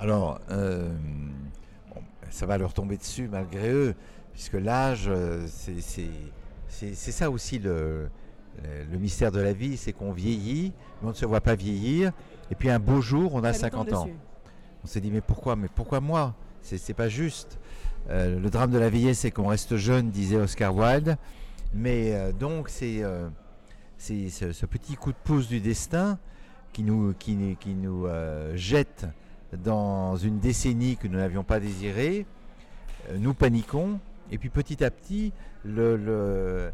Alors, 0.00 0.40
euh, 0.50 0.90
ça 2.30 2.46
va 2.46 2.58
leur 2.58 2.72
tomber 2.72 2.96
dessus 2.96 3.28
malgré 3.30 3.70
eux, 3.70 3.94
puisque 4.32 4.54
l'âge, 4.54 5.06
euh, 5.06 5.46
c'est 5.46 7.12
ça 7.12 7.30
aussi 7.30 7.60
le 7.60 8.08
le 8.90 8.98
mystère 8.98 9.32
de 9.32 9.40
la 9.40 9.52
vie, 9.52 9.76
c'est 9.76 9.92
qu'on 9.92 10.12
vieillit, 10.12 10.72
mais 11.00 11.08
on 11.08 11.10
ne 11.10 11.16
se 11.16 11.26
voit 11.26 11.40
pas 11.40 11.54
vieillir. 11.54 12.12
Et 12.50 12.54
puis 12.54 12.70
un 12.70 12.78
beau 12.78 13.00
jour, 13.00 13.34
on 13.34 13.44
a 13.44 13.52
50 13.52 13.92
ans. 13.92 14.08
On 14.84 14.86
s'est 14.86 15.00
dit, 15.00 15.10
mais 15.10 15.20
pourquoi 15.20 15.56
Mais 15.56 15.68
pourquoi 15.74 16.00
moi? 16.00 16.34
C'est 16.62 16.94
pas 16.94 17.08
juste. 17.08 17.58
Euh, 18.10 18.38
le 18.38 18.50
drame 18.50 18.70
de 18.70 18.78
la 18.78 18.90
vieillesse, 18.90 19.20
c'est 19.20 19.30
qu'on 19.30 19.48
reste 19.48 19.76
jeune, 19.76 20.10
disait 20.10 20.36
Oscar 20.36 20.74
Wilde. 20.74 21.16
Mais 21.74 22.14
euh, 22.14 22.32
donc, 22.32 22.68
c'est 22.68 23.02
euh, 23.02 23.28
ce, 23.98 24.66
petit 24.66 24.96
coup 24.96 25.12
de 25.12 25.18
pouce 25.24 25.48
du 25.48 25.60
destin 25.60 26.18
qui 26.72 26.82
nous, 26.82 27.14
qui, 27.18 27.56
qui 27.60 27.74
nous 27.74 28.06
jette 28.54 29.06
dans 29.52 30.16
une 30.16 30.38
décennie 30.38 30.96
que 30.96 31.08
nous 31.08 31.18
n'avions 31.18 31.42
pas 31.42 31.60
désirée. 31.60 32.26
nous 33.16 33.34
paniquons. 33.34 33.98
Et 34.30 34.36
puis 34.36 34.50
petit 34.50 34.84
à 34.84 34.90
petit, 34.90 35.32
le 35.64 35.96
le 35.96 36.70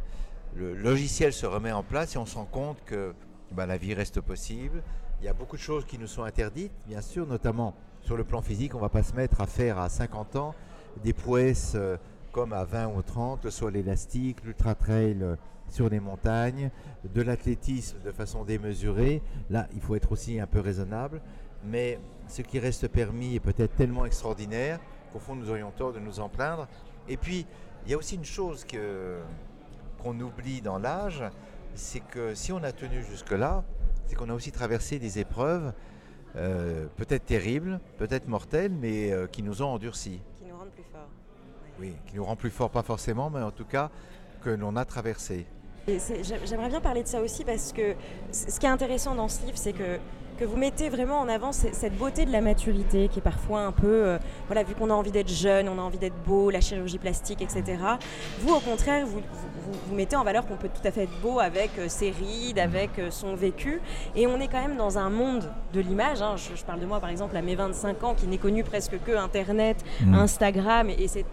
logiciel 0.56 1.32
se 1.32 1.46
remet 1.46 1.72
en 1.72 1.82
place 1.82 2.14
et 2.14 2.18
on 2.18 2.26
se 2.26 2.36
rend 2.36 2.44
compte 2.44 2.78
que 2.84 3.14
bah, 3.52 3.66
la 3.66 3.76
vie 3.76 3.94
reste 3.94 4.20
possible. 4.20 4.82
Il 5.20 5.26
y 5.26 5.28
a 5.28 5.32
beaucoup 5.32 5.56
de 5.56 5.62
choses 5.62 5.84
qui 5.84 5.98
nous 5.98 6.06
sont 6.06 6.22
interdites, 6.22 6.72
bien 6.86 7.00
sûr, 7.00 7.26
notamment 7.26 7.74
sur 8.02 8.16
le 8.16 8.24
plan 8.24 8.42
physique. 8.42 8.74
On 8.74 8.78
ne 8.78 8.82
va 8.82 8.88
pas 8.88 9.02
se 9.02 9.14
mettre 9.14 9.40
à 9.40 9.46
faire 9.46 9.78
à 9.78 9.88
50 9.88 10.36
ans 10.36 10.54
des 11.02 11.12
prouesses 11.12 11.72
euh, 11.74 11.96
comme 12.32 12.52
à 12.52 12.64
20 12.64 12.88
ou 12.88 13.02
30, 13.02 13.50
soit 13.50 13.70
l'élastique, 13.70 14.44
l'ultra-trail 14.44 15.18
euh, 15.22 15.36
sur 15.68 15.88
les 15.88 16.00
montagnes, 16.00 16.70
de 17.04 17.22
l'athlétisme 17.22 17.98
de 18.04 18.10
façon 18.10 18.44
démesurée. 18.44 19.22
Là, 19.50 19.66
il 19.74 19.80
faut 19.80 19.94
être 19.94 20.12
aussi 20.12 20.38
un 20.38 20.46
peu 20.46 20.60
raisonnable. 20.60 21.20
Mais 21.64 21.98
ce 22.28 22.42
qui 22.42 22.58
reste 22.58 22.88
permis 22.88 23.36
est 23.36 23.40
peut-être 23.40 23.74
tellement 23.74 24.04
extraordinaire 24.04 24.78
qu'au 25.12 25.18
fond, 25.18 25.34
nous 25.34 25.48
aurions 25.50 25.70
tort 25.70 25.92
de 25.92 26.00
nous 26.00 26.20
en 26.20 26.28
plaindre. 26.28 26.68
Et 27.08 27.16
puis, 27.16 27.46
il 27.86 27.90
y 27.90 27.94
a 27.94 27.98
aussi 27.98 28.16
une 28.16 28.24
chose 28.24 28.64
que, 28.64 29.18
qu'on 30.04 30.20
oublie 30.20 30.60
dans 30.60 30.78
l'âge, 30.78 31.24
c'est 31.74 32.00
que 32.00 32.34
si 32.34 32.52
on 32.52 32.62
a 32.62 32.72
tenu 32.72 33.02
jusque-là, 33.02 33.64
c'est 34.06 34.14
qu'on 34.14 34.28
a 34.28 34.34
aussi 34.34 34.52
traversé 34.52 34.98
des 34.98 35.18
épreuves 35.18 35.72
euh, 36.36 36.86
peut-être 36.96 37.24
terribles, 37.24 37.80
peut-être 37.96 38.28
mortelles, 38.28 38.72
mais 38.72 39.12
euh, 39.12 39.26
qui 39.26 39.42
nous 39.42 39.62
ont 39.62 39.68
endurcis. 39.68 40.20
Qui 40.38 40.46
nous 40.46 40.56
rendent 40.56 40.70
plus 40.70 40.84
forts. 40.92 41.08
Oui, 41.80 41.94
qui 42.06 42.16
nous 42.16 42.24
rendent 42.24 42.38
plus 42.38 42.50
forts, 42.50 42.70
pas 42.70 42.82
forcément, 42.82 43.30
mais 43.30 43.40
en 43.40 43.50
tout 43.50 43.64
cas 43.64 43.90
que 44.42 44.50
l'on 44.50 44.76
a 44.76 44.84
traversé. 44.84 45.46
J'aimerais 45.86 46.68
bien 46.68 46.80
parler 46.80 47.02
de 47.02 47.08
ça 47.08 47.20
aussi 47.20 47.44
parce 47.44 47.72
que 47.72 47.94
ce 48.30 48.58
qui 48.60 48.66
est 48.66 48.70
intéressant 48.70 49.14
dans 49.14 49.28
ce 49.28 49.44
livre, 49.44 49.58
c'est 49.58 49.72
que 49.72 49.98
que 50.38 50.44
vous 50.44 50.56
mettez 50.56 50.88
vraiment 50.88 51.20
en 51.20 51.28
avant 51.28 51.52
cette 51.52 51.96
beauté 51.96 52.24
de 52.24 52.32
la 52.32 52.40
maturité 52.40 53.08
qui 53.08 53.18
est 53.20 53.22
parfois 53.22 53.60
un 53.60 53.72
peu, 53.72 53.86
euh, 53.86 54.18
voilà, 54.46 54.62
vu 54.62 54.74
qu'on 54.74 54.90
a 54.90 54.94
envie 54.94 55.10
d'être 55.10 55.30
jeune, 55.30 55.68
on 55.68 55.78
a 55.78 55.82
envie 55.82 55.98
d'être 55.98 56.20
beau, 56.26 56.50
la 56.50 56.60
chirurgie 56.60 56.98
plastique, 56.98 57.42
etc. 57.42 57.78
Vous, 58.40 58.54
au 58.54 58.60
contraire, 58.60 59.06
vous, 59.06 59.20
vous, 59.88 59.94
mettez 59.94 60.16
en 60.16 60.24
valeur 60.24 60.46
qu'on 60.46 60.56
peut 60.56 60.68
tout 60.68 60.86
à 60.86 60.90
fait 60.90 61.04
être 61.04 61.20
beau 61.20 61.38
avec 61.40 61.70
euh, 61.78 61.88
ses 61.88 62.10
rides, 62.10 62.58
avec 62.58 62.98
euh, 62.98 63.10
son 63.10 63.34
vécu. 63.34 63.80
Et 64.16 64.26
on 64.26 64.40
est 64.40 64.48
quand 64.48 64.60
même 64.60 64.76
dans 64.76 64.98
un 64.98 65.10
monde 65.10 65.50
de 65.72 65.80
l'image. 65.80 66.20
Hein. 66.20 66.34
Je, 66.36 66.64
parle 66.64 66.80
de 66.80 66.86
moi, 66.86 67.00
par 67.00 67.10
exemple, 67.10 67.36
à 67.36 67.42
mes 67.42 67.54
25 67.54 68.02
ans, 68.04 68.14
qui 68.14 68.26
n'est 68.26 68.38
connu 68.38 68.64
presque 68.64 68.98
que 69.04 69.12
Internet, 69.12 69.84
mm. 70.00 70.14
Instagram 70.14 70.90
et, 70.90 71.08
cette 71.08 71.26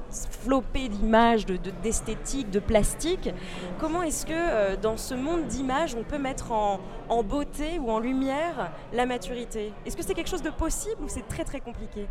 flopée 0.44 0.90
d'images, 0.90 1.46
d'esthétique, 1.46 2.50
de, 2.50 2.60
de, 2.60 2.66
plastique. 2.66 3.30
Comment 3.80 4.04
est-ce 4.04 4.26
que 4.26 4.76
dans 4.76 4.98
ce 4.98 5.14
monde 5.14 5.48
d'images, 5.48 5.96
on 5.96 6.04
peut 6.04 6.18
mettre 6.18 6.52
en, 6.52 6.80
en 7.10 7.24
beauté 7.24 7.80
ou 7.80 7.90
en 7.92 8.00
lumière 8.00 8.72
la 8.94 9.06
maturité 9.06 9.74
Est-ce 9.86 9.96
que 9.96 10.04
c'est 10.04 10.14
quelque 10.14 10.30
chose 10.30 10.42
de 10.42 10.50
possible 10.50 11.02
ou 11.04 11.08
c'est 11.08 11.28
très 11.28 11.44
très 11.44 11.60
compliqué 11.60 12.08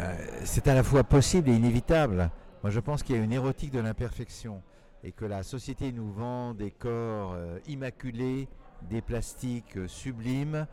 euh, 0.00 0.12
c'est 0.44 0.66
à 0.66 0.74
la 0.74 0.82
fois 0.82 1.04
possible 1.04 1.48
et 1.50 1.54
inévitable. 1.54 2.30
Moi, 2.62 2.70
je 2.70 2.80
pense 2.80 3.02
qu'il 3.02 3.16
y 3.16 3.18
a 3.18 3.22
une 3.22 3.32
érotique 3.32 3.70
de 3.70 3.78
l'imperfection 3.78 4.60
et 5.04 5.12
que 5.12 5.24
la 5.24 5.42
société 5.42 5.92
nous 5.92 6.10
vend 6.10 6.54
des 6.54 6.70
corps 6.70 7.34
euh, 7.34 7.58
immaculés, 7.68 8.48
des 8.82 9.02
plastiques 9.02 9.76
euh, 9.76 9.86
sublimes, 9.86 10.66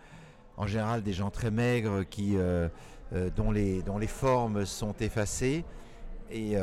en 0.58 0.65
général 0.65 1.03
des 1.03 1.13
gens 1.13 1.29
très 1.29 1.51
maigres 1.51 2.03
qui, 2.10 2.36
dont, 3.36 3.51
les, 3.51 3.81
dont 3.81 3.98
les 3.98 4.08
formes 4.08 4.65
sont 4.65 4.93
effacées. 5.00 5.65
Et 6.29 6.55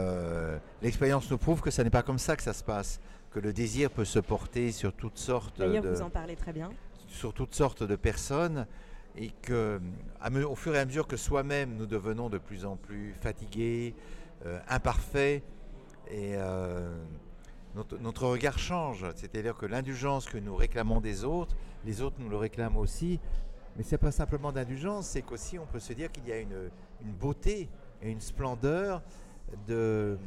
l'expérience 0.83 1.29
nous 1.31 1.39
prouve 1.39 1.63
que 1.63 1.71
ce 1.71 1.83
n'est 1.83 1.91
pas 1.91 2.03
comme 2.03 2.19
ça 2.19 2.37
que 2.37 2.43
ça 2.43 2.53
se 2.53 2.63
passe, 2.63 3.01
que 3.33 3.41
le 3.41 3.53
désir 3.53 3.91
peut 3.91 4.05
se 4.05 4.19
porter 4.21 4.71
sur 4.73 4.93
toutes 4.93 5.19
sortes 5.19 5.59
D'ailleurs, 5.59 5.85
vous 5.85 6.03
en 6.03 6.11
parlez 6.11 6.37
très 6.37 6.53
bien. 6.53 6.71
Sur 7.09 7.33
toutes 7.33 7.55
sortes 7.55 7.83
de 7.83 7.97
personnes 7.97 8.67
et 9.17 9.31
que, 9.43 9.81
au 10.47 10.55
fur 10.55 10.75
et 10.75 10.79
à 10.79 10.85
mesure 10.85 11.07
que 11.07 11.17
soi-même 11.17 11.77
nous 11.77 11.87
devenons 11.87 12.31
de 12.31 12.39
plus 12.39 12.65
en 12.65 12.77
plus 12.77 13.15
fatigués, 13.21 13.95
euh, 14.47 14.61
imparfaits, 14.69 15.43
et 16.11 16.35
euh, 16.37 16.97
notre, 17.75 18.27
regard 18.27 18.59
change. 18.59 19.05
C'est-à-dire 19.17 19.57
que 19.57 19.67
l'indulgence 19.67 20.27
que 20.27 20.39
nous 20.39 20.55
réclamons 20.55 21.01
des 21.01 21.25
autres, 21.25 21.57
les 21.85 22.01
autres 22.01 22.17
nous 22.21 22.29
le 22.29 22.37
réclament 22.37 22.77
aussi. 22.77 23.19
Mais 23.77 23.83
ce 23.83 23.93
n'est 23.93 23.99
pas 23.99 24.13
simplement 24.13 24.53
d'indulgence, 24.53 25.09
c'est 25.09 25.23
qu'aussi 25.23 25.59
on 25.59 25.67
peut 25.67 25.81
se 25.81 25.93
dire 25.93 26.11
qu'il 26.11 26.27
y 26.27 26.33
a 26.33 26.39
une, 26.39 26.71
beauté 27.21 27.69
et 28.03 28.11
une 28.11 28.21
splendeur 28.21 29.03
de, 29.67 30.19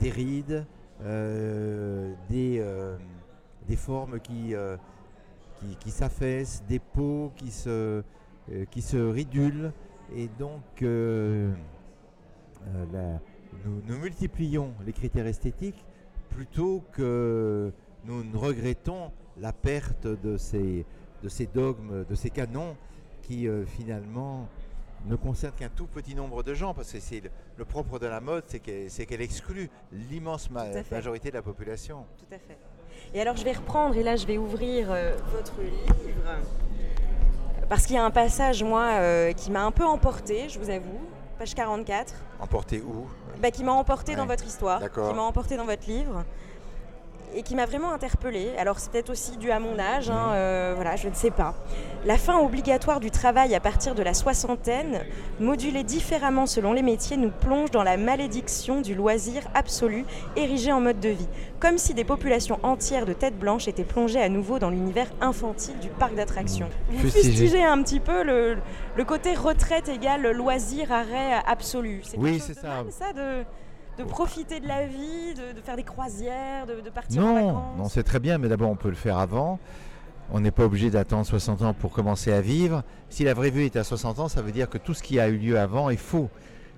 des 0.00 0.10
rides, 0.10 0.66
euh, 1.02 2.14
des, 2.28 2.64
des 3.66 3.76
formes 3.76 4.20
qui 4.20 4.54
qui, 5.80 5.90
s'affaissent, 5.90 6.62
des 6.68 6.78
peaux 6.78 7.32
qui 7.36 7.50
se, 7.50 8.02
euh, 8.50 8.64
qui 8.70 8.82
se 8.82 8.96
ridulent. 8.96 9.72
Et 10.14 10.28
donc, 10.38 10.82
euh, 10.82 11.52
euh, 12.74 13.16
nous, 13.86 13.98
multiplions 13.98 14.74
les 14.84 14.92
critères 14.92 15.26
esthétiques 15.26 15.84
plutôt 16.30 16.82
que 16.92 17.72
nous 18.04 18.38
regrettons 18.38 19.10
la 19.38 19.52
perte 19.52 20.06
de 20.06 20.36
ces, 20.36 20.84
de 21.22 21.28
ces 21.28 21.46
dogmes, 21.46 22.04
de 22.08 22.14
ces 22.14 22.30
canons 22.30 22.76
qui 23.22 23.46
finalement 23.66 24.48
ne 25.06 25.16
concernent 25.16 25.54
qu'un 25.54 25.68
tout 25.68 25.86
petit 25.86 26.14
nombre 26.14 26.42
de 26.42 26.54
gens, 26.54 26.74
parce 26.74 26.90
que 26.92 27.00
c'est 27.00 27.22
le, 27.56 27.64
propre 27.64 27.98
de 27.98 28.06
la 28.06 28.20
mode, 28.20 28.44
c'est 28.46 28.60
qu'elle 29.06 29.20
exclut 29.20 29.70
l'immense 29.92 30.50
majorité 30.50 31.30
de 31.30 31.34
la 31.34 31.42
population. 31.42 32.06
Tout 32.18 32.34
à 32.34 32.38
fait. 32.38 32.58
Et 33.14 33.20
alors 33.20 33.36
je 33.36 33.44
vais 33.44 33.52
reprendre 33.52 33.96
et 33.96 34.02
là 34.02 34.16
je 34.16 34.26
vais 34.26 34.38
ouvrir 34.38 34.88
euh, 34.90 35.14
votre 35.32 35.60
livre. 35.60 36.12
Parce 37.68 37.86
qu'il 37.86 37.96
y 37.96 37.98
a 37.98 38.04
un 38.04 38.10
passage 38.10 38.62
moi 38.62 38.84
euh, 38.94 39.32
qui 39.32 39.50
m'a 39.50 39.64
un 39.64 39.70
peu 39.70 39.84
emporté, 39.84 40.48
je 40.48 40.58
vous 40.58 40.70
avoue, 40.70 41.00
page 41.38 41.54
44. 41.54 42.14
Emporté 42.40 42.80
où? 42.80 43.06
Bah, 43.40 43.50
Qui 43.50 43.64
m'a 43.64 43.72
emporté 43.72 44.14
dans 44.14 44.26
votre 44.26 44.46
histoire, 44.46 44.80
qui 44.80 45.14
m'a 45.14 45.22
emporté 45.22 45.56
dans 45.56 45.64
votre 45.64 45.86
livre 45.86 46.24
et 47.34 47.42
qui 47.42 47.54
m'a 47.54 47.66
vraiment 47.66 47.92
interpellée. 47.92 48.50
Alors 48.58 48.78
c'est 48.78 48.90
peut-être 48.90 49.10
aussi 49.10 49.36
dû 49.36 49.50
à 49.50 49.58
mon 49.58 49.78
âge, 49.78 50.10
hein, 50.10 50.30
euh, 50.32 50.72
voilà, 50.74 50.96
je 50.96 51.08
ne 51.08 51.14
sais 51.14 51.30
pas. 51.30 51.54
La 52.04 52.18
fin 52.18 52.38
obligatoire 52.38 53.00
du 53.00 53.10
travail 53.10 53.54
à 53.54 53.60
partir 53.60 53.94
de 53.94 54.02
la 54.02 54.14
soixantaine, 54.14 55.00
modulée 55.40 55.84
différemment 55.84 56.46
selon 56.46 56.72
les 56.72 56.82
métiers, 56.82 57.16
nous 57.16 57.30
plonge 57.30 57.70
dans 57.70 57.82
la 57.82 57.96
malédiction 57.96 58.80
du 58.80 58.94
loisir 58.94 59.42
absolu 59.54 60.04
érigé 60.36 60.72
en 60.72 60.80
mode 60.80 61.00
de 61.00 61.10
vie, 61.10 61.28
comme 61.60 61.78
si 61.78 61.94
des 61.94 62.04
populations 62.04 62.58
entières 62.62 63.06
de 63.06 63.12
têtes 63.12 63.38
blanches 63.38 63.68
étaient 63.68 63.84
plongées 63.84 64.20
à 64.20 64.28
nouveau 64.28 64.58
dans 64.58 64.70
l'univers 64.70 65.08
infantile 65.20 65.78
du 65.80 65.88
parc 65.88 66.14
d'attractions. 66.14 66.68
Vous 66.90 67.08
fustigez 67.08 67.64
un 67.64 67.82
petit 67.82 68.00
peu 68.00 68.22
le, 68.24 68.58
côté 69.04 69.34
retraite 69.34 69.88
égale 69.88 70.30
loisir, 70.32 70.92
arrêt 70.92 71.34
absolu. 71.46 72.02
Oui, 72.16 72.40
c'est 72.40 72.54
ça. 72.54 72.84
ça 72.90 73.12
de 73.12 73.44
de 73.98 74.04
profiter 74.04 74.60
de 74.60 74.66
la 74.66 74.86
vie, 74.86 75.34
de, 75.34 75.60
faire 75.60 75.76
des 75.76 75.82
croisières, 75.82 76.66
de, 76.66 76.88
partir 76.90 77.24
en 77.24 77.34
vacances 77.34 77.78
Non, 77.78 77.88
c'est 77.88 78.02
très 78.02 78.20
bien, 78.20 78.38
mais 78.38 78.48
d'abord 78.48 78.70
on 78.70 78.76
peut 78.76 78.88
le 78.88 78.94
faire 78.94 79.18
avant. 79.18 79.58
On 80.32 80.40
n'est 80.40 80.50
pas 80.50 80.64
obligé 80.64 80.90
d'attendre 80.90 81.26
60 81.26 81.62
ans 81.62 81.74
pour 81.74 81.92
commencer 81.92 82.32
à 82.32 82.40
vivre. 82.40 82.84
Si 83.10 83.24
la 83.24 83.34
vraie 83.34 83.50
vie 83.50 83.64
est 83.64 83.76
à 83.76 83.84
60 83.84 84.18
ans, 84.18 84.28
ça 84.28 84.40
veut 84.40 84.52
dire 84.52 84.70
que 84.70 84.78
tout 84.78 84.94
ce 84.94 85.02
qui 85.02 85.20
a 85.20 85.28
eu 85.28 85.36
lieu 85.36 85.58
avant 85.58 85.90
est 85.90 85.96
faux. 85.96 86.30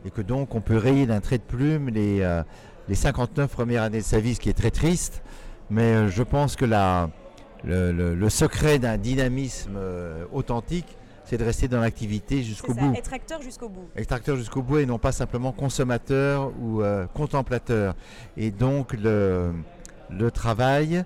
Et 0.04 0.10
que 0.10 0.22
donc 0.22 0.54
on 0.54 0.60
peut 0.60 0.76
rayer 0.76 1.06
d'un 1.06 1.20
trait 1.20 1.38
de 1.38 1.44
plume 1.44 1.88
les, 1.88 2.20
euh, 2.20 2.42
les 2.88 2.94
59 2.94 3.50
premières 3.50 3.84
années 3.84 3.98
de 3.98 4.04
sa 4.04 4.18
vie, 4.18 4.34
ce 4.34 4.40
qui 4.40 4.50
est 4.50 4.54
très 4.54 4.72
triste. 4.72 5.22
Mais 5.70 5.94
euh, 5.94 6.08
je 6.08 6.22
pense 6.22 6.56
que 6.56 6.64
la, 6.64 7.10
le, 7.64 8.28
secret 8.28 8.78
d'un 8.78 8.98
dynamisme 8.98 9.76
euh, 9.76 10.24
authentique, 10.32 10.96
c'est 11.34 11.38
de 11.38 11.44
rester 11.44 11.66
dans 11.66 11.80
l'activité 11.80 12.44
jusqu'au 12.44 12.74
bout. 12.74 12.94
Être 12.94 13.12
acteur 13.12 13.42
jusqu'au 13.42 13.68
bout. 13.68 13.88
Être 13.96 14.12
acteur 14.12 14.36
jusqu'au 14.36 14.62
bout 14.62 14.78
et 14.78 14.86
non 14.86 15.00
pas 15.00 15.10
simplement 15.10 15.50
consommateur 15.50 16.52
ou 16.60 16.80
euh, 16.80 17.06
contemplateur. 17.08 17.96
Et 18.36 18.52
donc 18.52 18.92
le, 18.92 19.52
le 20.10 20.30
travail, 20.30 21.04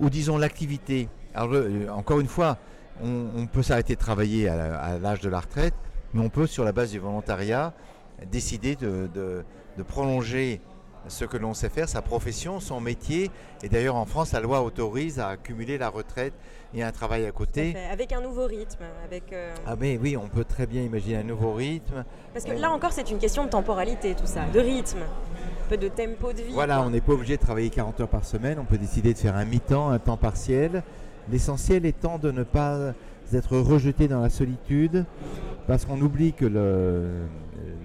ou 0.00 0.10
disons 0.10 0.36
l'activité. 0.36 1.08
Alors 1.32 1.52
euh, 1.52 1.86
encore 1.90 2.18
une 2.18 2.26
fois, 2.26 2.58
on, 3.00 3.46
peut 3.46 3.62
s'arrêter 3.62 3.94
de 3.94 4.00
travailler 4.00 4.48
à, 4.48 4.98
l'âge 4.98 5.20
de 5.20 5.28
la 5.28 5.38
retraite, 5.38 5.74
mais 6.12 6.20
on 6.22 6.28
peut 6.28 6.48
sur 6.48 6.64
la 6.64 6.72
base 6.72 6.90
du 6.90 6.98
volontariat 6.98 7.72
décider 8.32 8.74
de, 8.74 9.08
de 9.14 9.82
prolonger 9.84 10.60
ce 11.08 11.24
que 11.24 11.36
l'on 11.36 11.54
sait 11.54 11.68
faire, 11.68 11.88
sa 11.88 12.02
profession, 12.02 12.60
son 12.60 12.80
métier. 12.80 13.30
Et 13.62 13.68
d'ailleurs, 13.68 13.96
en 13.96 14.06
France, 14.06 14.32
la 14.32 14.40
loi 14.40 14.62
autorise 14.62 15.18
à 15.18 15.28
accumuler 15.28 15.78
la 15.78 15.88
retraite 15.88 16.34
et 16.74 16.82
un 16.82 16.92
travail 16.92 17.26
à 17.26 17.32
côté. 17.32 17.74
Avec 17.90 18.12
un 18.12 18.20
nouveau 18.20 18.46
rythme. 18.46 18.84
Avec, 19.04 19.32
euh, 19.32 19.54
Ah 19.66 19.76
mais 19.78 19.98
oui, 20.00 20.16
on 20.16 20.28
peut 20.28 20.44
très 20.44 20.66
bien 20.66 20.82
imaginer 20.82 21.16
un 21.16 21.22
nouveau 21.22 21.52
rythme. 21.52 22.04
Parce 22.32 22.44
que 22.44 22.52
là 22.52 22.70
encore, 22.70 22.92
c'est 22.92 23.10
une 23.10 23.18
question 23.18 23.44
de 23.44 23.50
temporalité, 23.50 24.14
tout 24.14 24.26
ça, 24.26 24.42
de 24.52 24.60
rythme, 24.60 25.00
un 25.00 25.68
peu 25.68 25.76
de 25.76 25.88
tempo 25.88 26.32
de 26.32 26.42
vie. 26.42 26.52
Voilà, 26.52 26.82
on 26.82 26.90
n'est 26.90 27.00
pas 27.00 27.12
obligé 27.12 27.36
de 27.36 27.42
travailler 27.42 27.70
40 27.70 28.00
heures 28.00 28.08
par 28.08 28.24
semaine, 28.24 28.58
on 28.58 28.64
peut 28.64 28.78
décider 28.78 29.12
de 29.12 29.18
faire 29.18 29.36
un 29.36 29.44
mi-temps, 29.44 29.90
un 29.90 29.98
temps 29.98 30.16
partiel. 30.16 30.82
L'essentiel 31.30 31.86
étant 31.86 32.18
de 32.18 32.30
ne 32.30 32.42
pas 32.42 32.94
être 33.32 33.56
rejeté 33.56 34.08
dans 34.08 34.20
la 34.20 34.30
solitude, 34.30 35.04
parce 35.66 35.84
qu'on 35.84 36.00
oublie 36.00 36.32
que 36.32 36.46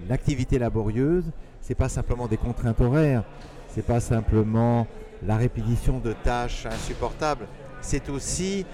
l'activité 0.08 0.58
laborieuse, 0.58 1.24
c'est 1.60 1.74
pas 1.74 1.88
simplement 1.88 2.26
des 2.26 2.36
contraintes 2.36 2.80
horaires, 2.80 3.24
c'est 3.68 3.84
pas 3.84 4.00
simplement 4.00 4.86
la 5.26 5.36
répétition 5.36 5.98
de 5.98 6.12
tâches 6.12 6.66
insupportables, 6.66 7.46
c'est 7.80 8.08
aussi 8.08 8.64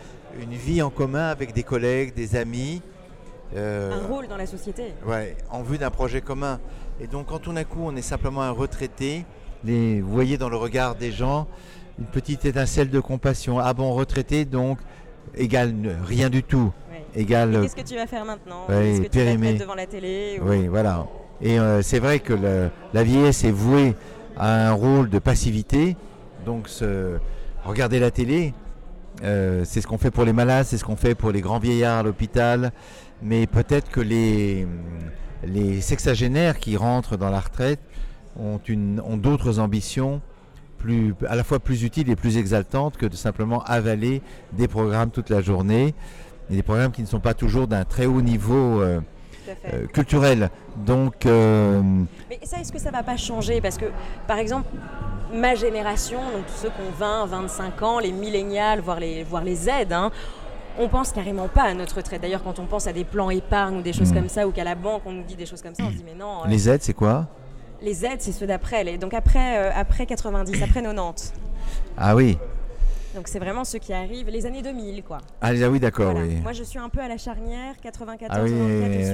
une 0.41 0.53
vie 0.53 0.83
en 0.83 0.91
commun 0.91 1.29
avec 1.29 1.53
des 1.53 1.63
collègues, 1.63 2.15
des 2.15 2.37
amis. 2.37 2.83
Euh, 3.57 3.93
un 3.93 4.07
rôle 4.07 4.27
dans 4.27 4.37
la 4.37 4.47
société. 4.47 4.95
Ouais, 5.07 5.37
en 5.51 5.63
vue 5.63 5.79
d'un 5.79 5.91
projet 5.91 6.21
commun. 6.21 6.61
Et 7.01 7.07
donc 7.07 7.27
quand 7.27 7.39
tout 7.39 7.53
d'un 7.53 7.65
coup 7.65 7.81
on 7.83 7.95
est 7.97 8.03
simplement 8.03 8.43
un 8.43 8.51
retraité, 8.51 9.25
les, 9.65 10.01
vous 10.01 10.13
voyez 10.13 10.39
dans 10.39 10.49
le 10.49 10.57
regard 10.57 10.95
des 10.95 11.13
gens 11.13 11.47
une 11.99 12.07
petite 12.07 12.45
étincelle 12.45 12.91
de 12.91 13.01
compassion. 13.01 13.59
Ah 13.59 13.73
bon, 13.73 13.93
retraité, 13.93 14.45
donc 14.45 14.79
égale 15.37 15.75
rien 16.05 16.31
du 16.31 16.43
tout. 16.43 16.73
Égale. 17.17 17.61
Qu'est-ce 17.63 17.77
que 17.77 17.89
tu 17.89 17.95
vas 17.95 18.07
faire 18.07 18.25
maintenant? 18.25 18.67
Est-ce 18.69 19.03
que 19.03 19.07
tu 19.07 19.19
vas 19.19 19.33
te 19.33 19.39
mettre 19.39 19.61
devant 19.61 19.77
la 19.77 19.87
télé 19.87 20.41
Oui, 20.43 20.67
voilà. 20.67 21.07
Et 21.45 21.61
euh, 21.61 21.83
c'est 21.83 22.01
vrai 22.01 22.19
que 22.19 22.35
la 22.93 23.03
vieillesse 23.05 23.45
est 23.45 23.53
vouée 23.53 23.95
à 24.37 24.71
un 24.71 24.73
rôle 24.73 25.11
de 25.11 25.21
passivité. 25.21 25.97
Donc 26.45 26.69
regarder 27.65 28.01
la 28.01 28.11
télé, 28.11 28.55
euh, 29.23 29.63
c'est 29.65 29.81
ce 29.81 29.87
qu'on 29.87 29.99
fait 29.99 30.11
pour 30.11 30.25
les 30.25 30.33
malades, 30.33 30.67
c'est 30.67 30.79
ce 30.79 30.85
qu'on 30.85 30.97
fait 30.97 31.15
pour 31.15 31.31
les 31.31 31.41
grands 31.41 31.59
vieillards 31.59 31.99
à 31.99 32.03
l'hôpital. 32.03 32.73
Mais 33.23 33.47
peut-être 33.47 33.91
que 33.91 34.01
les, 34.01 34.67
les 35.47 35.81
sexagénaires 35.81 36.59
qui 36.59 36.77
rentrent 36.77 37.17
dans 37.17 37.31
la 37.31 37.41
retraite 37.41 37.81
ont, 38.39 38.59
ont 39.05 39.17
d'autres 39.17 39.59
ambitions 39.59 40.21
plus, 40.79 41.15
à 41.29 41.37
la 41.37 41.45
fois 41.45 41.61
plus 41.61 41.85
utiles 41.85 42.11
et 42.11 42.17
plus 42.17 42.37
exaltantes 42.37 42.97
que 42.97 43.07
de 43.07 43.17
simplement 43.17 43.63
avaler 43.65 44.21
des 44.53 44.69
programmes 44.69 45.11
toute 45.11 45.31
la 45.31 45.41
journée. 45.41 45.95
Des 46.51 46.63
programmes 46.63 46.93
qui 46.93 47.03
ne 47.03 47.07
sont 47.07 47.21
pas 47.21 47.33
toujours 47.33 47.69
d'un 47.69 47.85
très 47.85 48.05
haut 48.05 48.21
niveau 48.21 48.83
euh, 48.83 49.01
euh, 49.49 49.87
culturel. 49.87 50.51
Donc, 50.77 51.27
euh, 51.27 51.81
Mais 52.29 52.41
ça, 52.45 52.61
est-ce 52.61 52.73
que 52.73 52.79
ça 52.79 52.91
va 52.91 53.03
pas 53.03 53.17
changer? 53.17 53.61
Parce 53.61 53.79
que, 53.79 53.87
par 54.27 54.39
exemple, 54.39 54.69
ma 55.33 55.55
génération, 55.55 56.19
donc 56.19 56.47
tous 56.47 56.63
ceux 56.63 56.69
qui 56.69 56.81
ont 56.81 56.93
20, 56.99 57.27
25 57.27 57.83
ans, 57.83 57.99
les 57.99 58.13
millénials, 58.13 58.81
voire 58.81 59.01
les, 59.01 59.23
voire 59.23 59.45
les 59.45 59.55
Z, 59.55 59.69
hein, 59.91 60.11
on 60.79 60.89
pense 60.89 61.13
carrément 61.13 61.49
pas 61.49 61.63
à 61.63 61.75
notre 61.75 61.97
retraite. 61.97 62.21
D'ailleurs, 62.23 62.43
quand 62.43 62.59
on 62.59 62.67
pense 62.67 62.87
à 62.87 62.93
des 62.93 63.05
plans 63.05 63.31
épargne 63.31 63.79
ou 63.79 63.83
des 63.83 63.93
choses 63.93 64.11
hmm. 64.11 64.15
comme 64.15 64.29
ça, 64.29 64.47
ou 64.47 64.51
qu'à 64.51 64.65
la 64.65 64.75
banque 64.75 65.03
on 65.07 65.13
nous 65.13 65.23
dit 65.23 65.37
des 65.37 65.47
choses 65.47 65.63
comme 65.63 65.75
ça, 65.75 65.85
on 65.85 65.91
se 65.91 65.97
dit 65.97 66.05
mais 66.05 66.15
non. 66.15 66.45
Les 66.47 66.59
Z, 66.59 66.79
c'est 66.81 66.95
quoi? 66.95 67.27
Les 67.83 67.95
Z, 67.95 68.07
c'est 68.19 68.33
ceux 68.33 68.47
d'après. 68.47 68.99
Donc 68.99 69.15
après, 69.15 69.71
après 69.71 70.07
90, 70.07 70.63
après 70.63 70.83
90. 70.83 71.33
Ah 71.97 72.17
oui. 72.17 72.39
Donc 73.15 73.29
c'est 73.29 73.39
vraiment 73.39 73.65
ceux 73.65 73.79
qui 73.79 73.93
arrivent, 73.93 74.29
les 74.29 74.45
années 74.45 74.63
2000 74.63 75.05
quoi. 75.05 75.19
Ah, 75.41 75.51
ah 75.51 75.71
oui 75.71 75.79
d'accord, 75.79 76.17
oui. 76.17 76.41
Moi 76.43 76.53
je 76.53 76.65
suis 76.65 76.81
un 76.81 76.89
peu 76.89 77.01
à 77.01 77.07
la 77.07 77.17
charnière, 77.17 77.77
94, 77.81 78.31
ah, 78.35 78.43
oui, 78.43 78.53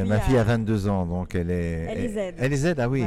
ma 0.09 0.21
fille 0.21 0.39
a 0.39 0.45
22 0.45 0.89
ans, 0.89 1.05
donc 1.05 1.35
elle 1.35 1.51
est... 1.51 1.87
Elle 1.91 2.05
est 2.05 2.09
Z. 2.09 2.35
Elle 2.39 2.53
est 2.53 2.57
Z, 2.57 2.75
ah 2.79 2.89
oui. 2.89 3.05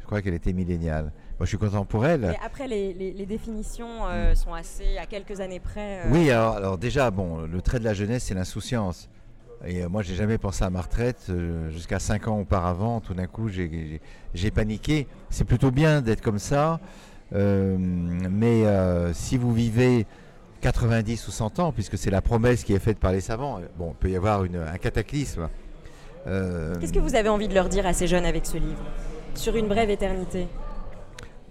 Je 0.00 0.06
crois 0.06 0.20
qu'elle 0.20 0.34
était 0.34 0.52
milléniale. 0.52 1.04
Moi 1.38 1.44
je 1.44 1.46
suis 1.46 1.58
content 1.58 1.84
pour 1.84 2.04
elle. 2.04 2.24
Et 2.24 2.44
après 2.44 2.66
les, 2.66 3.26
définitions 3.26 4.06
euh, 4.08 4.34
sont 4.34 4.52
assez 4.52 4.98
à 4.98 5.06
quelques 5.06 5.40
années 5.40 5.60
près. 5.60 6.00
Euh, 6.00 6.10
oui, 6.10 6.28
alors, 6.30 6.56
alors, 6.56 6.78
déjà, 6.78 7.10
bon, 7.12 7.42
le 7.42 7.62
trait 7.62 7.78
de 7.78 7.84
la 7.84 7.94
jeunesse 7.94 8.24
c'est 8.24 8.34
l'insouciance. 8.34 9.08
Et 9.64 9.86
moi, 9.86 10.02
j'ai 10.02 10.16
jamais 10.16 10.38
pensé 10.38 10.64
à 10.64 10.70
ma 10.70 10.80
retraite 10.80 11.30
jusqu'à 11.70 12.00
5 12.00 12.26
ans 12.26 12.40
auparavant. 12.40 12.98
Tout 12.98 13.14
d'un 13.14 13.28
coup, 13.28 13.48
j'ai 13.48 14.50
paniqué. 14.52 15.06
C'est 15.30 15.44
plutôt 15.44 15.70
bien 15.70 16.00
d'être 16.02 16.20
comme 16.20 16.40
ça. 16.40 16.80
mais 17.30 18.64
si 19.12 19.36
vous 19.36 19.52
vivez 19.52 20.04
90 20.62 21.28
ou 21.28 21.30
100 21.30 21.58
ans, 21.58 21.72
puisque 21.72 21.98
c'est 21.98 22.10
la 22.10 22.22
promesse 22.22 22.64
qui 22.64 22.72
est 22.72 22.78
faite 22.78 22.98
par 22.98 23.12
les 23.12 23.20
savants, 23.20 23.60
bon, 23.76 23.90
il 23.90 23.96
peut 23.96 24.10
y 24.10 24.16
avoir 24.16 24.42
un 24.42 24.78
cataclysme. 24.78 25.48
Qu'est-ce 26.24 26.92
que 26.92 27.00
vous 27.00 27.16
avez 27.16 27.28
envie 27.28 27.48
de 27.48 27.54
leur 27.54 27.68
dire 27.68 27.86
à 27.86 27.92
ces 27.92 28.06
jeunes 28.06 28.24
avec 28.24 28.46
ce 28.46 28.56
livre? 28.56 28.82
Sur 29.34 29.56
une 29.56 29.68
brève 29.68 29.90
éternité 29.90 30.46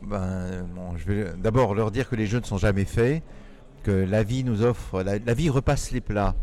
ben, 0.02 0.66
je 0.98 1.06
vais 1.06 1.34
d'abord 1.38 1.76
leur 1.76 1.92
dire 1.92 2.10
que 2.10 2.16
les 2.16 2.26
jeux 2.26 2.40
ne 2.40 2.46
sont 2.46 2.58
jamais 2.58 2.86
faits, 2.86 3.24
que 3.84 3.92
la 3.92 4.24
vie 4.24 4.44
nous 4.44 4.64
offre, 4.64 5.02
la, 5.04 5.34
vie 5.34 5.50
repasse 5.50 5.92
les 5.92 6.02
plats. 6.02 6.36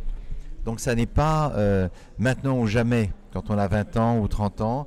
Donc 0.65 0.81
ça 0.81 0.95
n'est 0.95 1.07
pas 1.07 1.53
euh, 1.57 1.89
maintenant 2.19 2.59
ou 2.59 2.67
jamais, 2.67 3.11
quand 3.33 3.51
on 3.51 3.59
a 3.59 3.67
20 3.67 3.97
ans 3.97 4.19
ou 4.19 4.29
30 4.29 4.61
ans, 4.61 4.87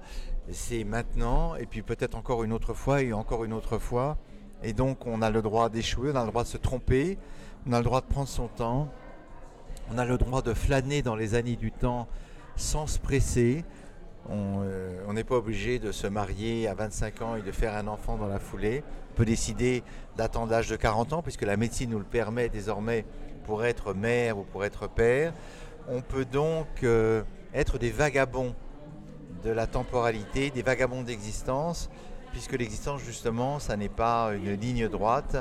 c'est 0.51 0.83
maintenant, 0.83 1.55
et 1.55 1.65
puis 1.65 1.81
peut-être 1.81 2.15
encore 2.15 2.43
une 2.43 2.51
autre 2.51 2.73
fois, 2.73 3.01
et 3.01 3.13
encore 3.13 3.45
une 3.45 3.53
autre 3.53 3.77
fois. 3.77 4.17
Et 4.63 4.73
donc 4.73 5.07
on 5.07 5.21
a 5.21 5.29
le 5.29 5.41
droit 5.41 5.69
d'échouer, 5.69 6.11
on 6.13 6.15
a 6.15 6.23
le 6.23 6.31
droit 6.31 6.43
de 6.43 6.49
se 6.49 6.57
tromper, 6.57 7.17
on 7.67 7.73
a 7.73 7.77
le 7.77 7.83
droit 7.83 8.01
de 8.01 8.07
prendre 8.07 8.27
son 8.27 8.47
temps, 8.47 8.89
on 9.93 9.97
a 9.97 10.05
le 10.05 10.17
droit 10.17 10.41
de 10.41 10.53
flâner 10.53 11.01
dans 11.01 11.15
les 11.15 11.35
années 11.35 11.55
du 11.55 11.71
temps 11.71 12.07
sans 12.55 12.87
se 12.87 12.99
presser, 12.99 13.63
euh, 14.29 15.03
on 15.07 15.13
n'est 15.13 15.23
pas 15.23 15.35
obligé 15.35 15.79
de 15.79 15.91
se 15.91 16.07
marier 16.07 16.67
à 16.67 16.73
25 16.73 17.21
ans 17.21 17.35
et 17.35 17.41
de 17.41 17.51
faire 17.51 17.75
un 17.75 17.87
enfant 17.87 18.17
dans 18.17 18.27
la 18.27 18.39
foulée. 18.39 18.83
On 19.11 19.17
peut 19.17 19.25
décider 19.25 19.83
d'attendre 20.15 20.51
l'âge 20.51 20.69
de 20.69 20.75
40 20.75 21.13
ans, 21.13 21.21
puisque 21.21 21.41
la 21.41 21.57
médecine 21.57 21.89
nous 21.89 21.99
le 21.99 22.05
permet 22.05 22.49
désormais 22.49 23.05
pour 23.45 23.65
être 23.65 23.93
mère 23.93 24.37
ou 24.37 24.43
pour 24.43 24.63
être 24.63 24.87
père. 24.87 25.33
On 25.87 26.01
peut 26.01 26.25
donc 26.25 26.67
euh, 26.83 27.23
être 27.53 27.77
des 27.77 27.89
vagabonds 27.89 28.55
de 29.43 29.49
la 29.49 29.65
temporalité, 29.65 30.51
des 30.51 30.61
vagabonds 30.61 31.01
d'existence, 31.01 31.89
puisque 32.31 32.53
l'existence, 32.53 33.01
justement, 33.01 33.59
ça 33.59 33.75
n'est 33.75 33.89
pas 33.89 34.31
une 34.33 34.53
ligne 34.53 34.87
droite, 34.87 35.35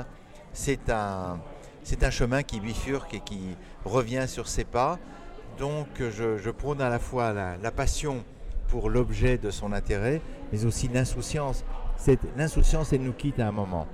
c'est 0.53 0.89
un, 0.89 1.39
c'est 1.83 2.03
un 2.03 2.11
chemin 2.11 2.43
qui 2.43 2.59
bifurque 2.59 3.13
et 3.13 3.19
qui 3.19 3.55
revient 3.85 4.25
sur 4.27 4.47
ses 4.47 4.63
pas. 4.63 4.99
Donc 5.57 5.87
je, 5.99 6.49
prône 6.49 6.81
à 6.81 6.89
la 6.89 6.99
fois 6.99 7.33
la 7.33 7.71
passion 7.71 8.23
pour 8.67 8.89
l'objet 8.89 9.37
de 9.37 9.51
son 9.51 9.73
intérêt, 9.73 10.21
mais 10.51 10.65
aussi 10.65 10.87
l'insouciance. 10.87 11.63
L'insouciance, 12.37 12.93
elle 12.93 13.01
nous 13.01 13.13
quitte 13.13 13.39
à 13.39 13.47
un 13.47 13.51
moment. 13.51 13.85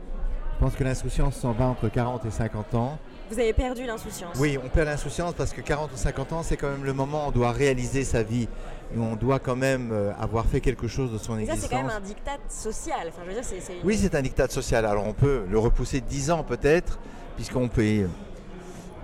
Je 0.58 0.66
pense 0.66 0.76
que 0.76 0.84
l'insouciance 0.84 1.36
s'en 1.36 1.52
va 1.52 1.66
entre 1.66 1.90
40 1.90 2.26
et 2.26 2.32
50 2.32 2.76
ans. 2.76 2.98
Vous 3.30 3.40
avez 3.40 3.54
perdu 3.54 3.86
l'insouciance 3.86 4.38
Oui, 4.40 4.58
on 4.64 4.70
perd 4.70 4.88
l'insouciance 4.88 5.34
parce 5.34 5.52
que 5.52 5.62
40 5.62 5.92
ou 5.94 5.98
50 5.98 6.34
ans, 6.34 6.44
c'est 6.44 6.58
quand 6.58 6.70
même 6.70 6.84
le 6.84 6.94
moment 6.94 7.26
où 7.26 7.28
on 7.28 7.32
doit 7.32 7.52
réaliser 7.52 8.04
sa 8.04 8.24
vie. 8.24 8.48
Où 8.96 9.02
on 9.02 9.16
doit 9.16 9.40
quand 9.40 9.56
même 9.56 9.92
euh, 9.92 10.14
avoir 10.18 10.46
fait 10.46 10.62
quelque 10.62 10.88
chose 10.88 11.12
de 11.12 11.18
son 11.18 11.38
existence. 11.38 11.60
Ça, 11.60 11.68
c'est 11.68 11.76
quand 11.76 11.84
même 11.84 11.96
un 11.96 12.00
diktat 12.00 12.38
social. 12.48 13.08
Enfin, 13.10 13.22
je 13.26 13.36
veux 13.36 13.42
dire, 13.42 13.76
Oui, 13.84 13.98
c'est 13.98 14.16
un 14.16 14.22
diktat 14.22 14.48
social. 14.48 14.86
Alors, 14.86 15.06
on 15.06 15.14
peut 15.14 15.44
le 15.50 15.60
repousser 15.60 16.00
de 16.00 16.06
10 16.06 16.32
ans 16.32 16.44
peut-être, 16.44 16.98
puisqu'on 17.38 17.70
peut... 17.70 18.10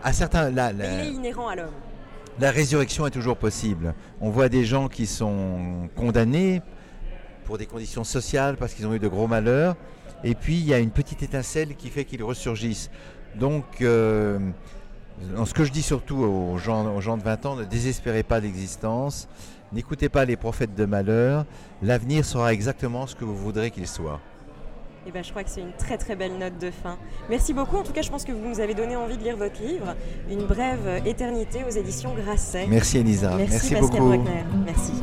À 0.03 0.11
certains... 0.11 0.49
Là, 0.49 0.73
Il 0.73 0.81
est 0.81 1.13
inhérent 1.13 1.47
à 1.47 1.55
l'homme 1.55 1.71
la 2.39 2.51
résurrection 2.51 3.05
est 3.05 3.11
toujours 3.11 3.37
possible. 3.37 3.93
On 4.21 4.29
voit 4.29 4.49
des 4.49 4.65
gens 4.65 4.87
qui 4.87 5.05
sont 5.05 5.89
condamnés 5.95 6.61
pour 7.45 7.57
des 7.57 7.65
conditions 7.65 8.03
sociales 8.03 8.57
parce 8.57 8.73
qu'ils 8.73 8.87
ont 8.87 8.93
eu 8.93 8.99
de 8.99 9.07
gros 9.07 9.27
malheurs. 9.27 9.75
Et 10.23 10.35
puis 10.35 10.55
il 10.55 10.65
y 10.65 10.73
a 10.73 10.79
une 10.79 10.91
petite 10.91 11.21
étincelle 11.21 11.75
qui 11.75 11.89
fait 11.89 12.05
qu'ils 12.05 12.23
ressurgissent. 12.23 12.89
Donc, 13.35 13.65
euh, 13.81 14.39
ce 15.45 15.53
que 15.53 15.63
je 15.63 15.71
dis 15.71 15.81
surtout 15.81 16.17
aux 16.17 16.57
gens, 16.57 16.95
aux 16.95 17.01
gens 17.01 17.17
de 17.17 17.23
20 17.23 17.45
ans, 17.45 17.55
ne 17.55 17.65
désespérez 17.65 18.23
pas 18.23 18.39
d'existence, 18.39 19.27
n'écoutez 19.71 20.09
pas 20.09 20.25
les 20.25 20.37
prophètes 20.37 20.75
de 20.75 20.85
malheur. 20.85 21.45
L'avenir 21.81 22.25
sera 22.25 22.53
exactement 22.53 23.05
ce 23.07 23.15
que 23.15 23.25
vous 23.25 23.35
voudrez 23.35 23.71
qu'il 23.71 23.87
soit. 23.87 24.19
Et 25.05 25.09
eh 25.09 25.11
ben, 25.11 25.21
je 25.21 25.31
crois 25.31 25.43
que 25.43 25.49
c'est 25.49 25.59
une 25.59 25.73
très 25.73 25.97
très 25.97 26.15
belle 26.15 26.37
note 26.37 26.57
de 26.59 26.71
fin. 26.71 26.97
Merci 27.29 27.53
beaucoup. 27.53 27.75
En 27.75 27.83
tout 27.83 27.91
cas, 27.91 28.01
je 28.01 28.09
pense 28.09 28.23
que 28.23 28.31
vous 28.31 28.47
nous 28.47 28.61
avez 28.61 28.73
donné 28.73 28.95
envie 28.95 29.17
de 29.17 29.23
lire 29.23 29.35
votre 29.35 29.61
livre, 29.61 29.95
Une 30.31 30.45
brève 30.45 31.01
éternité 31.05 31.59
aux 31.67 31.71
éditions 31.71 32.13
Grasset. 32.15 32.67
Merci 32.69 32.99
Elisa. 32.99 33.35
Merci, 33.35 33.73
Merci 33.73 33.75
beaucoup. 33.75 34.23
Merci. 34.65 34.93